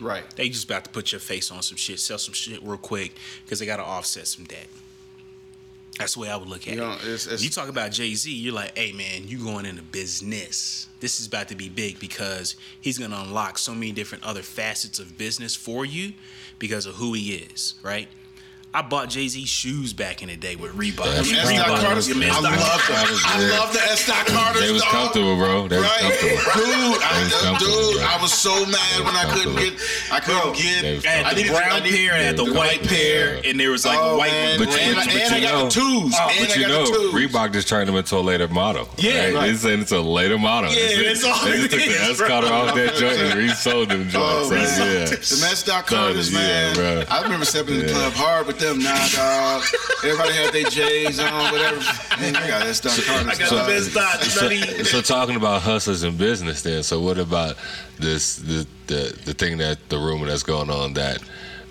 right. 0.00 0.24
They 0.36 0.48
just 0.48 0.64
about 0.66 0.84
to 0.84 0.90
put 0.90 1.10
your 1.12 1.20
face 1.20 1.50
on 1.50 1.62
some 1.62 1.76
shit, 1.76 1.98
sell 1.98 2.18
some 2.18 2.34
shit 2.34 2.62
real 2.62 2.76
quick 2.78 3.14
because 3.44 3.58
they 3.58 3.66
got 3.66 3.78
to 3.78 3.82
offset 3.84 4.26
some 4.28 4.44
debt. 4.44 4.68
That's 5.98 6.14
the 6.14 6.20
way 6.20 6.30
I 6.30 6.36
would 6.36 6.48
look 6.48 6.62
at 6.68 6.74
You 6.74 6.80
know, 6.80 6.92
it. 6.92 7.02
it's- 7.02 7.26
it's- 7.26 7.42
you 7.42 7.50
talk 7.50 7.68
about 7.68 7.90
Jay 7.92 8.14
Z, 8.14 8.32
you're 8.32 8.54
like, 8.54 8.76
hey 8.78 8.92
man, 8.92 9.26
you 9.28 9.38
going 9.38 9.66
into 9.66 9.82
business. 9.82 10.86
This 11.00 11.20
is 11.20 11.26
about 11.26 11.48
to 11.48 11.54
be 11.54 11.68
big 11.68 11.98
because 12.00 12.54
he's 12.80 12.98
gonna 12.98 13.20
unlock 13.20 13.58
so 13.58 13.74
many 13.74 13.92
different 13.92 14.24
other 14.24 14.42
facets 14.42 14.98
of 14.98 15.18
business 15.18 15.54
for 15.54 15.84
you 15.84 16.14
because 16.58 16.86
of 16.86 16.96
who 16.96 17.14
he 17.14 17.34
is, 17.34 17.74
right? 17.82 18.08
I 18.74 18.82
bought 18.82 19.08
Jay 19.08 19.26
Z 19.28 19.46
shoes 19.46 19.94
back 19.94 20.22
in 20.22 20.28
the 20.28 20.36
day 20.36 20.54
with 20.54 20.72
Reebok. 20.76 21.04
That's 21.04 21.32
Reebok. 21.32 21.56
Dot 21.56 21.80
Carter's, 21.80 22.06
Your 22.06 22.18
I 22.18 22.20
man's 22.20 22.34
love 22.42 22.52
Dot 22.52 22.60
them. 22.60 22.96
Carter's, 22.96 23.22
I 23.24 23.58
love 23.58 23.72
the 23.72 23.80
S. 23.80 24.04
Carter's. 24.28 24.60
They 24.60 24.72
was 24.72 24.82
dog. 24.82 24.90
comfortable, 24.92 25.36
bro. 25.36 25.68
They 25.68 25.78
was 25.78 25.88
comfortable. 25.96 26.28
dude. 26.28 26.68
They 26.68 26.88
was 26.92 27.00
I, 27.02 27.40
comfortable, 27.42 27.72
dude, 27.72 27.96
bro. 27.96 28.06
I 28.06 28.18
was 28.20 28.32
so 28.32 28.52
mad 28.66 28.98
when 29.04 29.16
I 29.16 29.24
couldn't 29.32 29.56
get. 29.56 29.72
I 30.12 30.20
couldn't 30.20 30.52
They 30.52 30.98
get. 31.00 31.06
I 31.06 31.10
had 31.32 31.36
the 31.36 31.48
brown 31.48 31.80
pair, 31.80 32.12
I 32.12 32.18
had 32.18 32.36
the, 32.36 32.44
the 32.44 32.52
white 32.52 32.78
white 32.80 32.88
pair, 32.88 33.40
pair. 33.40 33.50
and 33.50 33.58
there 33.58 33.70
was 33.70 33.86
like 33.86 33.98
oh, 33.98 34.18
white 34.18 34.32
man. 34.32 34.58
But 34.58 34.68
oh. 34.68 34.76
and, 34.76 34.96
but 34.96 35.08
I- 35.08 35.12
you- 35.12 35.18
and 35.18 35.30
but 35.30 35.36
I 35.36 35.40
got 35.40 35.64
the 35.64 35.70
twos. 35.80 36.14
Oh, 36.14 36.36
But 36.40 36.56
you 36.56 36.68
know, 36.68 36.84
twos. 36.84 37.14
Reebok 37.14 37.52
just 37.54 37.68
turned 37.68 37.88
them 37.88 37.96
into 37.96 38.16
a 38.16 38.20
later 38.20 38.48
model. 38.48 38.86
Yeah, 38.98 39.24
right? 39.24 39.34
right. 39.34 39.46
They 39.48 39.54
saying 39.56 39.80
it's 39.80 39.92
a 39.92 40.00
later 40.00 40.38
model. 40.38 40.70
Yeah, 40.70 40.88
They 40.88 41.04
that's 41.08 41.24
all 41.24 41.42
They 41.44 41.56
just 41.56 41.70
took 41.70 41.80
the 41.80 41.86
is, 41.86 42.20
S. 42.20 42.28
Carter 42.28 42.52
off 42.52 42.74
that 42.74 42.94
joint 42.96 43.16
and 43.16 43.34
resold 43.34 43.88
them 43.88 44.08
oh, 44.14 44.50
joints. 44.50 44.78
Oh, 44.78 44.84
yeah. 44.84 45.04
The 45.06 45.38
Mets 45.40 45.62
Carter's, 45.88 46.30
man. 46.32 47.06
I 47.08 47.22
remember 47.22 47.46
stepping 47.46 47.80
in 47.80 47.86
the 47.86 47.92
club 47.92 48.12
hard 48.12 48.46
with 48.46 48.57
them. 48.58 48.78
Nah, 48.78 49.08
dog. 49.08 49.62
Everybody 50.04 50.32
had 50.34 50.52
their 50.52 50.64
J's 50.64 51.18
on, 51.20 51.52
whatever. 51.52 51.80
Man, 52.20 52.36
I 52.36 52.48
got 52.48 52.62
S. 52.62 52.80
Dot 52.80 52.98
Carter's. 53.06 53.26
I 53.26 53.38
got 53.42 53.50
dog. 53.50 53.66
the 53.66 53.72
best 53.72 53.94
dot. 53.94 54.22
So, 54.22 54.48
so 54.84 55.00
talking 55.00 55.36
about 55.36 55.62
hustlers 55.62 56.02
and 56.02 56.16
business 56.18 56.62
then, 56.62 56.82
so 56.82 57.00
what 57.00 57.18
about 57.18 57.56
this 57.98 58.36
the, 58.36 58.66
the 58.86 59.18
the 59.24 59.34
thing 59.34 59.58
that 59.58 59.88
the 59.88 59.98
rumor 59.98 60.26
that's 60.26 60.42
going 60.42 60.70
on 60.70 60.94
that 60.94 61.20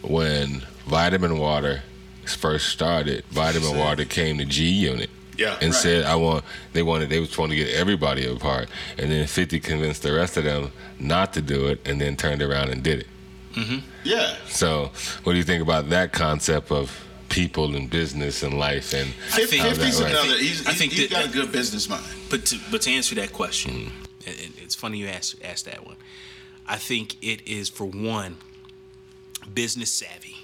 when 0.02 0.62
vitamin 0.86 1.38
water 1.38 1.82
first 2.26 2.70
started, 2.70 3.24
vitamin 3.26 3.78
water 3.78 4.06
came 4.06 4.38
to 4.38 4.46
G 4.46 4.70
Unit. 4.70 5.10
Yeah, 5.38 5.54
And 5.62 5.66
right. 5.66 5.74
said 5.76 6.06
I 6.06 6.16
want 6.16 6.44
they 6.74 6.82
wanted 6.82 7.10
they 7.10 7.20
was 7.20 7.30
trying 7.30 7.50
to 7.50 7.56
get 7.56 7.70
everybody 7.70 8.26
apart. 8.26 8.70
And 8.98 9.12
then 9.12 9.28
fifty 9.28 9.60
convinced 9.60 10.02
the 10.02 10.14
rest 10.14 10.36
of 10.36 10.44
them 10.46 10.72
not 11.00 11.34
to 11.34 11.42
do 11.42 11.68
it 11.68 11.80
and 11.88 12.02
then 12.02 12.18
turned 12.18 12.42
around 12.42 12.70
and 12.72 12.82
did 12.82 13.02
it. 13.02 13.08
Mm-hmm. 13.58 13.80
Yeah. 14.04 14.36
So 14.48 14.92
what 15.24 15.34
do 15.34 15.38
you 15.38 15.44
think 15.44 15.64
about 15.64 15.90
that 15.90 16.14
concept 16.14 16.72
of 16.72 17.04
people 17.30 17.76
and 17.76 17.90
business 17.90 18.44
and 18.44 18.58
life 18.58 18.94
and 18.94 19.10
I 19.34 19.46
think- 19.46 19.62
how 19.62 19.70
that 19.70 19.78
50's 19.78 20.00
another. 20.00 20.38
He's, 20.38 20.66
I 20.68 20.74
think 20.74 20.94
he's 20.94 21.10
that- 21.10 21.24
got 21.24 21.26
a 21.26 21.30
good 21.30 21.52
business 21.52 21.90
mind. 21.90 22.06
But 22.30 22.46
to, 22.48 22.60
but 22.72 22.82
to 22.84 22.92
answer 22.92 23.16
that 23.16 23.34
question, 23.34 23.72
mm. 23.72 23.92
and- 24.28 24.40
and 24.40 24.54
it's 24.62 24.76
funny 24.76 25.00
you 25.00 25.08
asked 25.08 25.36
asked 25.44 25.66
that 25.66 25.86
one. 25.86 25.98
I 26.68 26.78
think 26.78 27.16
it 27.22 27.48
is 27.48 27.70
for 27.70 27.86
one, 27.86 28.38
business 29.54 29.92
savvy, 29.92 30.36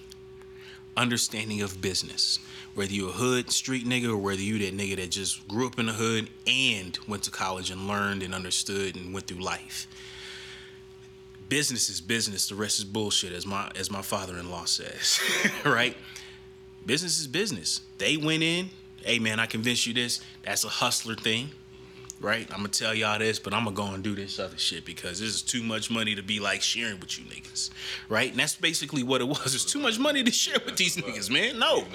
understanding 0.95 1.61
of 1.61 1.81
business. 1.81 2.39
Whether 2.75 2.93
you 2.93 3.09
a 3.09 3.11
hood 3.11 3.51
street 3.51 3.85
nigga 3.85 4.09
or 4.09 4.17
whether 4.17 4.41
you 4.41 4.57
that 4.59 4.75
nigga 4.75 4.95
that 4.95 5.11
just 5.11 5.47
grew 5.47 5.67
up 5.67 5.77
in 5.77 5.85
the 5.85 5.93
hood 5.93 6.29
and 6.47 6.97
went 7.07 7.23
to 7.23 7.31
college 7.31 7.69
and 7.69 7.87
learned 7.87 8.23
and 8.23 8.33
understood 8.33 8.95
and 8.95 9.13
went 9.13 9.27
through 9.27 9.43
life. 9.43 9.85
Business 11.53 11.87
is 11.87 12.01
business. 12.01 12.47
The 12.49 12.55
rest 12.55 12.79
is 12.79 12.85
bullshit, 12.85 13.31
as 13.31 13.45
my 13.45 13.69
as 13.75 13.91
my 13.91 14.01
father-in-law 14.01 14.65
says. 14.65 15.19
right? 15.63 15.95
Business 16.83 17.19
is 17.19 17.27
business. 17.27 17.81
They 17.99 18.17
went 18.17 18.41
in. 18.41 18.71
Hey 19.05 19.19
man, 19.19 19.39
I 19.39 19.45
convinced 19.45 19.85
you 19.85 19.93
this. 19.93 20.19
That's 20.43 20.63
a 20.63 20.67
hustler 20.67 21.13
thing 21.13 21.51
right? 22.19 22.49
I'm 22.51 22.57
gonna 22.57 22.69
tell 22.69 22.95
y'all 22.95 23.19
this, 23.19 23.37
but 23.37 23.53
I'm 23.53 23.65
gonna 23.65 23.75
go 23.75 23.85
and 23.87 24.03
do 24.03 24.15
this 24.15 24.39
other 24.39 24.57
shit 24.57 24.83
because 24.83 25.19
this 25.19 25.29
is 25.29 25.41
too 25.43 25.61
much 25.61 25.91
money 25.91 26.15
to 26.15 26.23
be 26.23 26.39
like 26.39 26.61
sharing 26.63 26.99
with 26.99 27.19
you 27.19 27.25
niggas, 27.25 27.69
right? 28.09 28.31
And 28.31 28.39
that's 28.39 28.55
basically 28.55 29.03
what 29.03 29.21
it 29.21 29.27
was. 29.27 29.53
It's 29.53 29.65
too 29.65 29.79
much 29.79 29.99
money 29.99 30.23
to 30.23 30.31
share 30.31 30.57
with 30.65 30.77
these 30.77 30.95
niggas, 30.95 31.29
man. 31.29 31.59
No, 31.59 31.85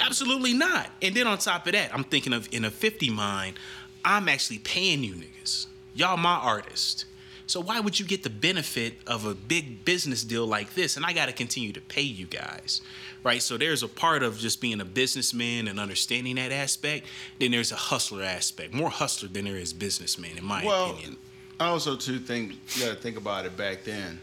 absolutely 0.00 0.54
not. 0.54 0.88
And 1.02 1.14
then 1.14 1.26
on 1.26 1.38
top 1.38 1.66
of 1.66 1.72
that, 1.72 1.94
I'm 1.94 2.04
thinking 2.04 2.32
of 2.32 2.48
in 2.50 2.64
a 2.64 2.70
50 2.70 3.10
mind, 3.10 3.58
I'm 4.04 4.28
actually 4.28 4.58
paying 4.58 5.04
you 5.04 5.14
niggas. 5.14 5.66
Y'all 5.94 6.16
my 6.16 6.36
artist. 6.36 7.04
So 7.48 7.60
why 7.60 7.80
would 7.80 7.98
you 7.98 8.04
get 8.04 8.22
the 8.22 8.30
benefit 8.30 8.98
of 9.06 9.24
a 9.24 9.34
big 9.34 9.82
business 9.86 10.22
deal 10.22 10.46
like 10.46 10.74
this? 10.74 10.98
And 10.98 11.06
I 11.06 11.14
got 11.14 11.26
to 11.26 11.32
continue 11.32 11.72
to 11.72 11.80
pay 11.80 12.02
you 12.02 12.26
guys, 12.26 12.82
right? 13.24 13.40
So 13.40 13.56
there's 13.56 13.82
a 13.82 13.88
part 13.88 14.22
of 14.22 14.38
just 14.38 14.60
being 14.60 14.82
a 14.82 14.84
businessman 14.84 15.66
and 15.66 15.80
understanding 15.80 16.36
that 16.36 16.52
aspect. 16.52 17.06
Then 17.40 17.50
there's 17.50 17.72
a 17.72 17.76
hustler 17.76 18.22
aspect, 18.22 18.74
more 18.74 18.90
hustler 18.90 19.30
than 19.30 19.46
there 19.46 19.56
is 19.56 19.72
businessman, 19.72 20.36
in 20.36 20.44
my 20.44 20.62
well, 20.62 20.90
opinion. 20.90 21.16
I 21.58 21.68
also 21.68 21.96
too 21.96 22.18
think 22.18 22.52
you 22.76 22.84
got 22.84 22.94
to 22.94 23.00
think 23.00 23.16
about 23.16 23.46
it 23.46 23.56
back 23.56 23.82
then, 23.82 24.20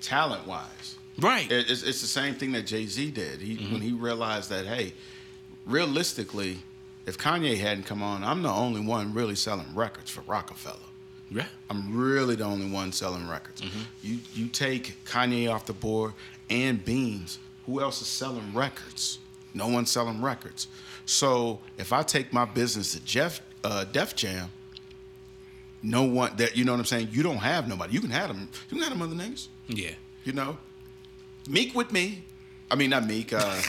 talent 0.00 0.44
wise. 0.44 0.96
Right. 1.20 1.50
It's, 1.52 1.84
it's 1.84 2.00
the 2.00 2.08
same 2.08 2.34
thing 2.34 2.50
that 2.52 2.66
Jay 2.66 2.86
Z 2.86 3.12
did. 3.12 3.40
He 3.40 3.56
mm-hmm. 3.58 3.72
when 3.74 3.80
he 3.80 3.92
realized 3.92 4.50
that 4.50 4.66
hey, 4.66 4.92
realistically, 5.66 6.58
if 7.06 7.16
Kanye 7.16 7.58
hadn't 7.58 7.84
come 7.84 8.02
on, 8.02 8.24
I'm 8.24 8.42
the 8.42 8.50
only 8.50 8.80
one 8.80 9.14
really 9.14 9.36
selling 9.36 9.72
records 9.72 10.10
for 10.10 10.22
Roc-A-Fella. 10.22 10.89
Yeah. 11.30 11.44
I'm 11.68 11.96
really 11.96 12.34
the 12.34 12.44
only 12.44 12.68
one 12.70 12.92
selling 12.92 13.28
records. 13.28 13.62
You 14.02 14.18
you 14.34 14.48
take 14.48 15.04
Kanye 15.04 15.50
off 15.52 15.66
the 15.66 15.72
board 15.72 16.12
and 16.48 16.84
Beans. 16.84 17.38
Who 17.66 17.80
else 17.80 18.00
is 18.02 18.08
selling 18.08 18.52
records? 18.52 19.18
No 19.54 19.68
one's 19.68 19.90
selling 19.90 20.20
records. 20.20 20.68
So 21.06 21.60
if 21.78 21.92
I 21.92 22.02
take 22.02 22.32
my 22.32 22.44
business 22.44 22.92
to 22.92 23.04
Jeff 23.04 23.40
uh, 23.64 23.84
Def 23.84 24.14
Jam, 24.16 24.50
no 25.82 26.02
one 26.02 26.36
that 26.36 26.56
you 26.56 26.64
know 26.64 26.72
what 26.72 26.78
I'm 26.78 26.84
saying. 26.86 27.08
You 27.12 27.22
don't 27.22 27.38
have 27.38 27.68
nobody. 27.68 27.92
You 27.94 28.00
can 28.00 28.10
have 28.10 28.28
them. 28.28 28.48
You 28.68 28.76
can 28.76 28.88
have 28.88 28.90
them 28.90 29.02
other 29.02 29.14
niggas. 29.14 29.48
Yeah. 29.68 29.90
You 30.24 30.32
know, 30.32 30.58
Meek 31.48 31.74
with 31.74 31.92
me. 31.92 32.24
I 32.70 32.76
mean, 32.76 32.90
not 32.90 33.06
Meek. 33.06 33.32
Uh, 33.32 33.38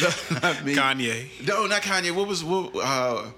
no, 0.00 0.08
not 0.42 0.64
Meek. 0.64 0.76
Kanye. 0.76 1.46
No, 1.46 1.66
not 1.66 1.82
Kanye. 1.82 2.12
What 2.14 2.28
was 2.28 2.44
what? 2.44 2.74
Uh, 2.76 3.30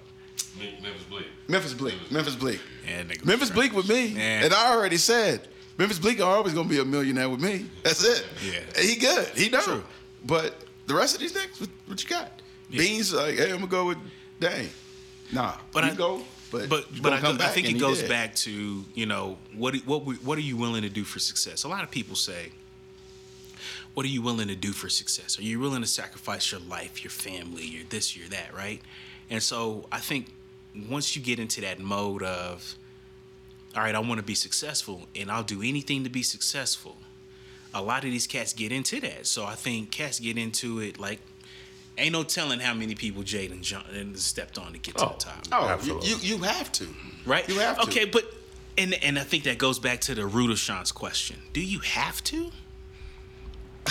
Memphis 0.59 1.05
Bleek. 1.09 1.27
Memphis 1.49 1.75
Bleek. 1.75 2.11
Memphis 2.11 2.35
Bleek. 2.37 2.61
Yeah, 2.87 3.03
nigga. 3.03 3.25
Memphis 3.25 3.51
Bleek 3.51 3.73
with 3.73 3.89
me, 3.89 4.07
Yeah. 4.09 4.45
and 4.45 4.53
I 4.55 4.73
already 4.75 4.97
said 4.97 5.47
Memphis 5.79 5.99
Bleek 5.99 6.21
are 6.21 6.37
always 6.37 6.53
gonna 6.55 6.69
be 6.69 6.79
a 6.79 6.85
millionaire 6.85 7.29
with 7.29 7.41
me. 7.41 7.67
That's 7.83 8.05
it. 8.05 8.27
Yeah. 8.45 8.83
he 8.83 8.97
good. 8.97 9.27
He 9.29 9.49
know. 9.49 9.61
True. 9.63 9.85
But 10.27 10.55
the 10.87 10.95
rest 10.95 11.15
of 11.15 11.21
these 11.21 11.33
niggas, 11.33 11.61
what, 11.61 11.71
what 11.87 12.03
you 12.03 12.09
got? 12.09 12.31
Beans 12.71 13.13
like, 13.13 13.37
hey, 13.37 13.51
I'm 13.51 13.57
gonna 13.57 13.67
go 13.69 13.87
with 13.87 13.99
Dang. 14.39 14.69
Nah, 15.33 15.55
But 15.73 15.85
you 15.85 15.91
I- 15.91 15.95
go. 15.95 16.23
But 16.51 16.69
But 16.69 16.87
but 17.01 17.23
gonna 17.23 17.43
I, 17.43 17.47
I 17.47 17.49
think 17.51 17.69
it 17.69 17.75
goes 17.79 18.01
did. 18.01 18.09
back 18.09 18.35
to 18.37 18.85
you 18.95 19.07
know 19.07 19.39
what 19.55 19.77
what 19.87 19.99
what 20.25 20.37
are 20.37 20.41
you 20.43 20.57
willing 20.57 20.83
to 20.83 20.89
do 20.89 21.05
for 21.05 21.21
success? 21.21 21.63
A 21.63 21.69
lot 21.69 21.85
of 21.85 21.93
people 21.93 22.17
say, 22.17 22.51
"What 23.95 24.05
are 24.05 24.09
you 24.09 24.21
willing 24.21 24.49
to 24.49 24.57
do 24.57 24.73
for 24.73 24.89
success? 24.89 25.39
Are 25.39 25.43
you 25.45 25.61
willing 25.61 25.81
to 25.83 25.87
sacrifice 25.87 26.51
your 26.51 26.61
life, 26.63 27.05
your 27.05 27.13
family, 27.13 27.65
your 27.67 27.85
this, 27.89 28.17
your 28.17 28.29
that?" 28.31 28.53
Right? 28.53 28.83
And 29.31 29.41
so 29.41 29.87
I 29.93 30.01
think 30.01 30.33
once 30.89 31.15
you 31.17 31.23
get 31.23 31.39
into 31.39 31.61
that 31.63 31.79
mode 31.79 32.23
of, 32.23 32.75
all 33.77 33.83
right, 33.83 33.95
I 33.95 33.99
want 34.01 34.19
to 34.19 34.25
be 34.25 34.35
successful, 34.35 35.09
and 35.17 35.31
I'll 35.31 35.43
do 35.43 35.63
anything 35.63 36.05
to 36.05 36.11
be 36.11 36.23
successful. 36.23 36.97
A 37.73 37.81
lot 37.83 38.05
of 38.05 38.11
these 38.11 38.27
cats 38.27 38.53
get 38.53 38.73
into 38.73 39.01
that. 39.01 39.27
So 39.27 39.45
I 39.45 39.55
think 39.55 39.91
cats 39.91 40.19
get 40.21 40.37
into 40.39 40.81
it 40.81 40.99
like. 40.99 41.21
Ain't 41.99 42.13
no 42.13 42.23
telling 42.23 42.61
how 42.61 42.73
many 42.73 42.95
people 42.95 43.23
Jaden 43.23 43.61
John 43.61 43.85
and 43.93 44.19
stepped 44.19 44.57
on 44.57 44.73
to 44.73 44.79
get 44.79 44.97
to 44.97 45.05
Oh. 45.05 45.09
the 45.19 45.25
top 45.25 45.45
Oh, 45.53 45.65
you, 45.67 45.71
Absolutely. 45.71 46.09
you 46.09 46.17
you 46.17 46.39
have 46.45 46.73
to. 46.73 46.89
right? 47.27 47.47
You 47.47 47.59
have 47.59 47.77
to. 47.77 47.83
Okay, 47.83 48.07
but 48.07 48.25
and 48.79 48.95
and 48.95 49.19
I 49.19 49.23
think 49.23 49.45
that 49.45 49.59
goes 49.59 49.79
back 49.79 50.01
to 50.03 50.15
the 50.15 50.25
root 50.25 50.51
of 50.51 50.59
Sean's 50.59 50.93
question. 50.93 51.37
Do 51.53 51.61
you 51.61 51.81
have 51.81 52.25
to? 52.25 52.51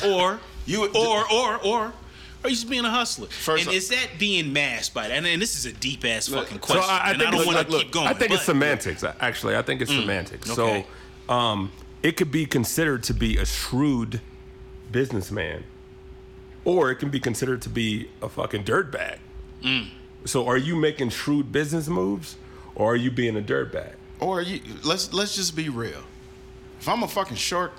Or 0.05 0.39
You- 0.65 0.87
or 0.87 1.31
or 1.31 1.57
or 1.63 1.93
are 2.43 2.49
you 2.49 2.55
just 2.55 2.69
being 2.69 2.85
a 2.85 2.89
hustler? 2.89 3.27
First 3.27 3.61
and 3.63 3.69
off- 3.69 3.75
is 3.75 3.89
that 3.89 4.07
being 4.17 4.53
masked 4.53 4.93
by 4.93 5.07
that? 5.07 5.13
And, 5.17 5.25
and 5.27 5.41
this 5.41 5.55
is 5.57 5.65
a 5.65 5.73
deep 5.73 6.05
ass 6.05 6.29
Look, 6.29 6.45
fucking 6.47 6.61
so 6.61 6.73
question. 6.73 6.83
I- 6.89 6.97
I 6.99 7.09
and 7.11 7.17
think 7.19 7.27
I 7.27 7.31
don't 7.31 7.41
it's- 7.41 7.55
want 7.55 7.69
to 7.69 7.77
keep 7.77 7.91
going. 7.91 8.07
I 8.07 8.13
think 8.13 8.31
it's 8.31 8.41
but- 8.41 8.45
semantics. 8.45 9.03
Actually, 9.19 9.55
I 9.57 9.61
think 9.61 9.81
it's 9.81 9.91
semantics. 9.91 10.49
okay. 10.49 10.85
So, 11.27 11.33
um, 11.33 11.71
it 12.01 12.15
could 12.17 12.31
be 12.31 12.45
considered 12.45 13.03
to 13.03 13.13
be 13.13 13.37
a 13.37 13.45
shrewd 13.45 14.21
businessman, 14.91 15.63
or 16.65 16.91
it 16.91 16.95
can 16.95 17.09
be 17.09 17.19
considered 17.19 17.61
to 17.63 17.69
be 17.69 18.09
a 18.21 18.29
fucking 18.29 18.63
dirtbag. 18.63 19.17
So, 20.25 20.47
are 20.47 20.57
you 20.57 20.75
making 20.75 21.09
shrewd 21.09 21.51
business 21.51 21.87
moves, 21.87 22.35
or 22.75 22.93
are 22.93 22.95
you 22.95 23.11
being 23.11 23.37
a 23.37 23.41
dirtbag? 23.41 23.93
Or 24.19 24.39
are 24.39 24.41
you 24.41 24.61
let's 24.83 25.13
let's 25.13 25.35
just 25.35 25.55
be 25.55 25.69
real. 25.69 26.03
If 26.79 26.87
I'm 26.87 27.03
a 27.03 27.07
fucking 27.07 27.37
shark 27.37 27.73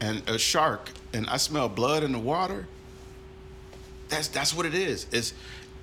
and 0.00 0.22
a 0.28 0.38
shark 0.38 0.90
and 1.12 1.26
I 1.28 1.36
smell 1.38 1.68
blood 1.68 2.02
in 2.02 2.12
the 2.12 2.18
water, 2.18 2.66
that's 4.08 4.28
that's 4.28 4.54
what 4.54 4.66
it 4.66 4.74
is. 4.74 5.06
It's 5.12 5.34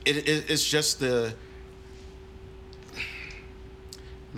it, 0.05 0.17
it 0.17 0.49
it's 0.49 0.67
just 0.67 0.99
the 0.99 1.33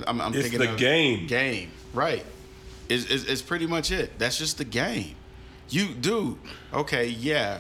I'm, 0.06 0.22
I'm 0.22 0.34
It's 0.34 0.44
thinking 0.44 0.60
the 0.60 0.74
of 0.74 0.78
game. 0.78 1.28
Game, 1.28 1.72
right? 1.94 2.26
Is 2.90 3.06
is 3.10 3.26
is 3.26 3.42
pretty 3.42 3.68
much 3.68 3.92
it. 3.92 4.18
That's 4.20 4.38
just 4.38 4.58
the 4.58 4.64
game. 4.66 5.16
You 5.70 5.88
dude, 5.94 6.38
okay, 6.74 7.08
yeah. 7.08 7.60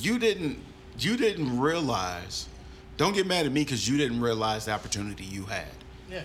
You 0.00 0.18
didn't 0.18 0.58
you 0.98 1.16
didn't 1.16 1.58
realize. 1.60 2.48
Don't 2.96 3.14
get 3.14 3.26
mad 3.26 3.46
at 3.46 3.52
me 3.52 3.62
because 3.64 3.88
you 3.88 3.96
didn't 3.96 4.20
realize 4.20 4.66
the 4.66 4.72
opportunity 4.72 5.24
you 5.24 5.44
had 5.44 5.66
Yeah. 6.10 6.22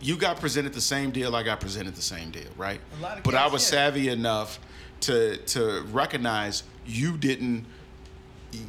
you 0.00 0.16
got 0.16 0.40
presented 0.40 0.72
the 0.72 0.80
same 0.80 1.10
deal. 1.10 1.34
I 1.34 1.42
got 1.42 1.60
presented 1.60 1.94
the 1.94 2.02
same 2.02 2.30
deal, 2.30 2.50
right? 2.56 2.80
A 2.98 3.02
lot 3.02 3.18
of 3.18 3.24
but 3.24 3.34
I 3.34 3.46
was 3.48 3.62
yeah. 3.64 3.70
savvy 3.78 4.08
enough 4.08 4.58
to 5.02 5.36
to 5.38 5.82
recognize 5.90 6.62
you 6.86 7.16
didn't 7.16 7.66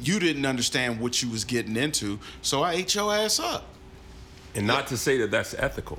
you 0.00 0.18
didn't 0.18 0.46
understand 0.46 1.00
what 1.00 1.22
you 1.22 1.30
was 1.30 1.44
getting 1.44 1.76
into, 1.76 2.18
so 2.40 2.62
I 2.62 2.74
ate 2.74 2.94
your 2.94 3.12
ass 3.14 3.40
up. 3.40 3.66
And 4.54 4.66
not 4.66 4.86
to 4.88 4.96
say 4.96 5.18
that 5.18 5.30
that's 5.30 5.54
ethical. 5.54 5.98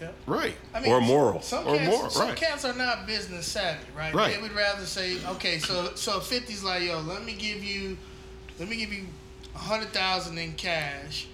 Yeah. 0.00 0.10
Right. 0.26 0.56
I 0.74 0.84
Or 0.84 1.00
moral. 1.00 1.40
Some 1.42 1.66
Or 1.66 1.76
cats, 1.76 1.88
moral, 1.90 2.10
some 2.10 2.28
right. 2.28 2.36
cats 2.36 2.64
are 2.64 2.74
not 2.74 3.06
business 3.06 3.46
savvy, 3.46 3.84
right? 3.96 4.12
Right. 4.12 4.34
They 4.34 4.42
would 4.42 4.52
rather 4.52 4.84
say, 4.84 5.18
okay, 5.26 5.58
so 5.58 5.94
so 5.94 6.18
50's 6.18 6.64
like, 6.64 6.82
yo, 6.82 7.00
let 7.00 7.24
me 7.24 7.34
give 7.34 7.62
you, 7.62 7.96
let 8.58 8.68
me 8.68 8.76
give 8.76 8.92
you 8.92 9.06
a 9.54 9.58
hundred 9.58 9.90
thousand 9.90 10.38
in 10.38 10.54
cash, 10.54 11.28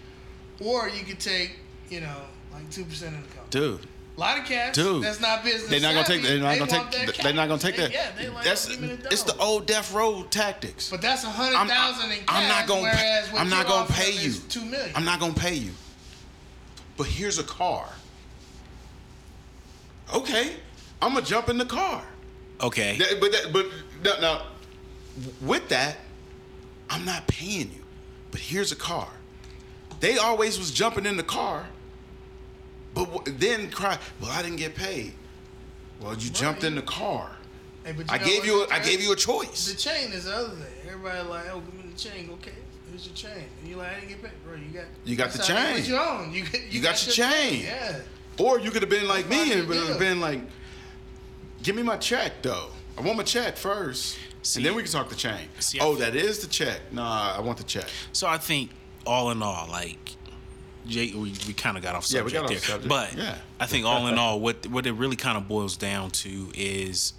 or 0.60 0.88
you 0.88 1.04
could 1.04 1.18
take, 1.18 1.56
you 1.88 2.00
know, 2.00 2.20
like 2.52 2.68
two 2.70 2.84
percent 2.84 3.16
of 3.16 3.22
the 3.22 3.34
company. 3.34 3.50
Dude, 3.50 3.86
A 4.18 4.20
lot 4.20 4.37
of 4.40 4.46
cats, 4.46 4.76
Dude. 4.76 5.04
that's 5.04 5.20
not 5.20 5.44
business. 5.44 5.70
they're 5.70 5.78
not 5.78 5.94
gonna 5.94 6.04
take. 6.04 6.22
savvy. 6.22 6.28
They're 6.28 6.42
not 6.42 6.52
They 6.54 6.59
gonna 6.59 6.70
take. 6.90 6.90
their 6.90 7.22
They're 7.22 7.33
not 7.35 7.46
gonna 7.46 7.61
cash. 7.61 7.70
take 7.70 7.76
They- 7.76 7.83
that. 7.83 7.92
Yeah, 7.92 8.11
they 8.20 8.28
like, 8.28 8.42
That's 8.44 8.66
give 8.66 8.81
the 9.04 9.12
it's 9.12 9.22
the 9.22 9.37
old 9.37 9.66
death 9.68 9.92
row 9.92 10.24
tactics. 10.24 10.90
But 10.90 11.00
that's 11.02 11.22
a 11.22 11.28
hundred 11.31 11.68
thousand 11.68 12.02
I'm- 12.11 12.18
in 12.18 12.24
cash. 12.26 12.26
I'm 12.28 12.48
not 12.48 12.66
gonna. 12.66 12.83
Whereas 12.83 13.26
Pay, 13.28 13.33
what 13.33 13.40
I'm 13.42 13.48
not 13.48 13.68
you're 13.68 13.76
gonna 13.78 13.92
pay 13.92 14.11
you. 14.11 14.33
Two 14.48 14.64
million. 14.64 14.90
I'm 14.96 15.04
not 15.04 15.20
gonna 15.20 15.35
pay 15.35 15.54
you. 15.54 15.70
But 16.96 17.07
here's 17.07 17.38
a 17.38 17.44
car. 17.44 17.88
Okay, 20.12 20.57
I'm 21.00 21.14
gonna 21.14 21.24
jump 21.24 21.48
in 21.48 21.57
the 21.59 21.64
car. 21.66 22.02
Okay. 22.61 22.96
That- 22.98 23.20
but 23.20 23.31
that, 23.31 23.52
but 23.52 23.66
no, 24.02 24.20
now, 24.20 24.42
with 25.42 25.68
that, 25.68 25.96
I'm 26.90 27.04
not 27.04 27.28
paying 27.28 27.70
you. 27.72 27.85
But 28.33 28.40
here's 28.40 28.72
a 28.72 28.76
car. 28.76 29.11
They 30.00 30.18
always 30.18 30.59
was 30.59 30.72
jumping 30.72 31.07
in 31.07 31.16
the 31.16 31.22
car, 31.22 31.66
but 33.04 33.12
w- 33.14 33.38
then 33.38 33.70
cry. 33.70 33.98
Well, 34.20 34.30
I 34.30 34.42
didn't 34.42 34.56
get 34.58 34.74
paid. 34.74 35.12
Well, 36.00 36.14
you 36.16 36.30
jumped 36.30 36.64
in 36.64 36.74
the 36.74 36.82
car. 36.82 37.30
Hey, 37.84 37.92
but 37.92 38.11
I 38.11 38.18
gave 38.18 38.38
what? 38.40 38.46
you. 38.46 38.64
A, 38.64 38.68
I 38.74 38.78
gave 38.80 39.00
you 39.02 39.12
a 39.12 39.16
choice. 39.16 39.66
The 39.70 39.76
chain 39.76 40.12
is 40.12 40.24
the 40.24 40.34
other 40.34 40.48
thing. 40.50 40.74
Everybody 40.88 41.28
like, 41.28 41.44
oh, 41.52 41.61
give 41.61 41.74
me 41.74 41.90
the 41.90 41.98
chain. 41.98 42.30
Okay, 42.34 42.52
here's 42.90 43.06
your 43.06 43.14
chain. 43.14 43.44
And 43.61 43.68
you're 43.68 43.78
like, 43.78 43.88
I 43.92 43.94
didn't 44.00 44.08
get 44.11 44.22
paid, 44.22 44.32
bro. 44.44 44.54
You 44.56 44.68
got. 44.72 44.84
You 45.04 45.16
got 45.16 45.30
the 45.30 45.38
that's 45.38 45.48
how 45.48 45.54
they 45.54 45.62
chain. 45.62 45.80
Put 45.80 45.88
you 45.88 45.96
on. 45.96 46.32
You, 46.32 46.42
got- 46.44 46.54
you, 46.54 46.66
You 46.70 46.82
got 46.82 47.06
your 47.06 47.12
chain. 47.14 47.62
Yeah. 47.64 47.98
Or 48.38 48.61
you 48.61 48.70
could 48.70 48.82
have 48.82 48.90
been 48.90 49.08
like 49.08 49.28
That's 49.28 49.46
me 49.48 49.52
and 49.61 49.68
they 49.68 49.74
been, 49.88 49.98
been 49.98 50.20
like, 50.20 50.40
give 51.62 51.74
me 51.74 51.82
my 51.82 51.96
check 51.96 52.42
though. 52.42 52.68
I 52.96 53.00
want 53.00 53.16
my 53.16 53.24
check 53.24 53.56
first, 53.56 54.18
See- 54.42 54.58
and 54.61 54.66
then 54.66 54.74
we 54.74 54.82
can 54.82 54.90
talk 54.92 55.08
the 55.08 55.14
chain. 55.16 55.48
See, 55.61 55.78
oh, 55.80 55.94
feel- 55.96 56.00
that 56.00 56.14
is 56.16 56.38
the 56.40 56.46
check. 56.48 56.80
Nah, 56.92 57.34
I 57.37 57.40
want 57.40 57.58
the 57.58 57.64
check. 57.64 57.87
So 58.12 58.26
I 58.26 58.38
think 58.38 58.70
all 59.06 59.30
in 59.30 59.42
all, 59.42 59.66
like 59.68 60.16
Jay, 60.88 61.12
we, 61.14 61.33
we 61.46 61.53
kind 61.55 61.77
of 61.77 61.83
got 61.83 61.94
off 61.94 62.11
Yeah, 62.11 62.20
subject 62.20 62.35
got 62.35 62.44
off 62.44 62.51
there, 62.51 62.59
subject. 62.61 62.88
but 62.88 63.16
Yeah. 63.16 63.37
I 63.61 63.66
think 63.66 63.87
all 63.87 64.07
in 64.09 64.18
all, 64.18 64.40
what 64.40 64.66
what 64.66 64.87
it 64.87 64.92
really 64.92 65.16
kind 65.16 65.37
of 65.37 65.46
boils 65.46 65.77
down 65.77 66.11
to 66.11 66.51
is 66.55 67.12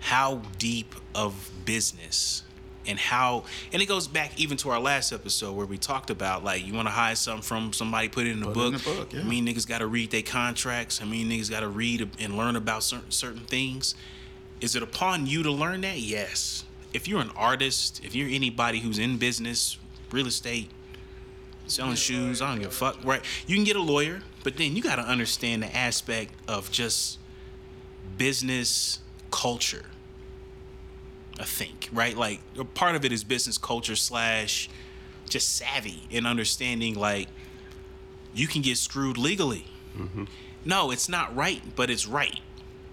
how 0.00 0.42
deep 0.58 0.94
of 1.14 1.50
business 1.64 2.42
and 2.86 2.98
how 2.98 3.42
and 3.72 3.82
it 3.82 3.86
goes 3.86 4.06
back 4.06 4.38
even 4.38 4.56
to 4.58 4.70
our 4.70 4.78
last 4.78 5.10
episode 5.12 5.52
where 5.56 5.66
we 5.66 5.76
talked 5.76 6.10
about 6.10 6.44
like 6.44 6.64
you 6.64 6.72
want 6.72 6.86
to 6.86 6.92
hide 6.92 7.18
something 7.18 7.42
from 7.42 7.72
somebody 7.72 8.08
put 8.08 8.26
it 8.26 8.30
in 8.30 8.40
the 8.40 8.46
Put 8.46 8.54
book. 8.54 8.72
in 8.74 8.78
the 8.78 8.84
book, 8.84 9.12
yeah. 9.12 9.20
I 9.20 9.24
mean 9.24 9.46
niggas 9.46 9.66
got 9.66 9.78
to 9.78 9.86
read 9.86 10.10
their 10.12 10.22
contracts. 10.22 11.00
I 11.02 11.04
mean 11.04 11.28
niggas 11.28 11.50
got 11.50 11.60
to 11.60 11.68
read 11.68 12.08
and 12.20 12.36
learn 12.36 12.54
about 12.56 12.82
certain 12.84 13.10
certain 13.10 13.44
things. 13.46 13.94
Is 14.60 14.76
it 14.76 14.82
upon 14.82 15.26
you 15.26 15.42
to 15.42 15.50
learn 15.50 15.80
that? 15.82 15.98
Yes. 15.98 16.64
If 16.92 17.08
you're 17.08 17.20
an 17.20 17.30
artist, 17.36 18.00
if 18.04 18.14
you're 18.14 18.28
anybody 18.28 18.78
who's 18.78 18.98
in 18.98 19.18
business, 19.18 19.76
real 20.12 20.26
estate, 20.28 20.70
selling 21.66 21.96
shoes, 21.96 22.40
I 22.42 22.50
don't 22.50 22.60
give 22.60 22.68
a 22.68 22.74
fuck, 22.74 22.98
right? 23.04 23.22
You 23.46 23.56
can 23.56 23.64
get 23.64 23.76
a 23.76 23.82
lawyer, 23.82 24.20
but 24.44 24.56
then 24.56 24.76
you 24.76 24.82
got 24.82 24.96
to 24.96 25.02
understand 25.02 25.62
the 25.62 25.76
aspect 25.76 26.32
of 26.48 26.70
just 26.70 27.18
business 28.16 29.00
culture. 29.30 29.86
I 31.38 31.44
think, 31.44 31.88
right? 31.92 32.16
Like 32.16 32.40
a 32.58 32.64
part 32.64 32.96
of 32.96 33.04
it 33.04 33.12
is 33.12 33.22
business 33.22 33.58
culture 33.58 33.96
slash 33.96 34.70
just 35.28 35.56
savvy 35.56 36.02
and 36.10 36.26
understanding 36.26 36.94
like 36.94 37.28
you 38.34 38.46
can 38.46 38.62
get 38.62 38.78
screwed 38.78 39.18
legally. 39.18 39.66
Mm-hmm. 39.96 40.24
No, 40.64 40.90
it's 40.90 41.08
not 41.08 41.34
right, 41.36 41.62
but 41.74 41.90
it's 41.90 42.06
right. 42.06 42.40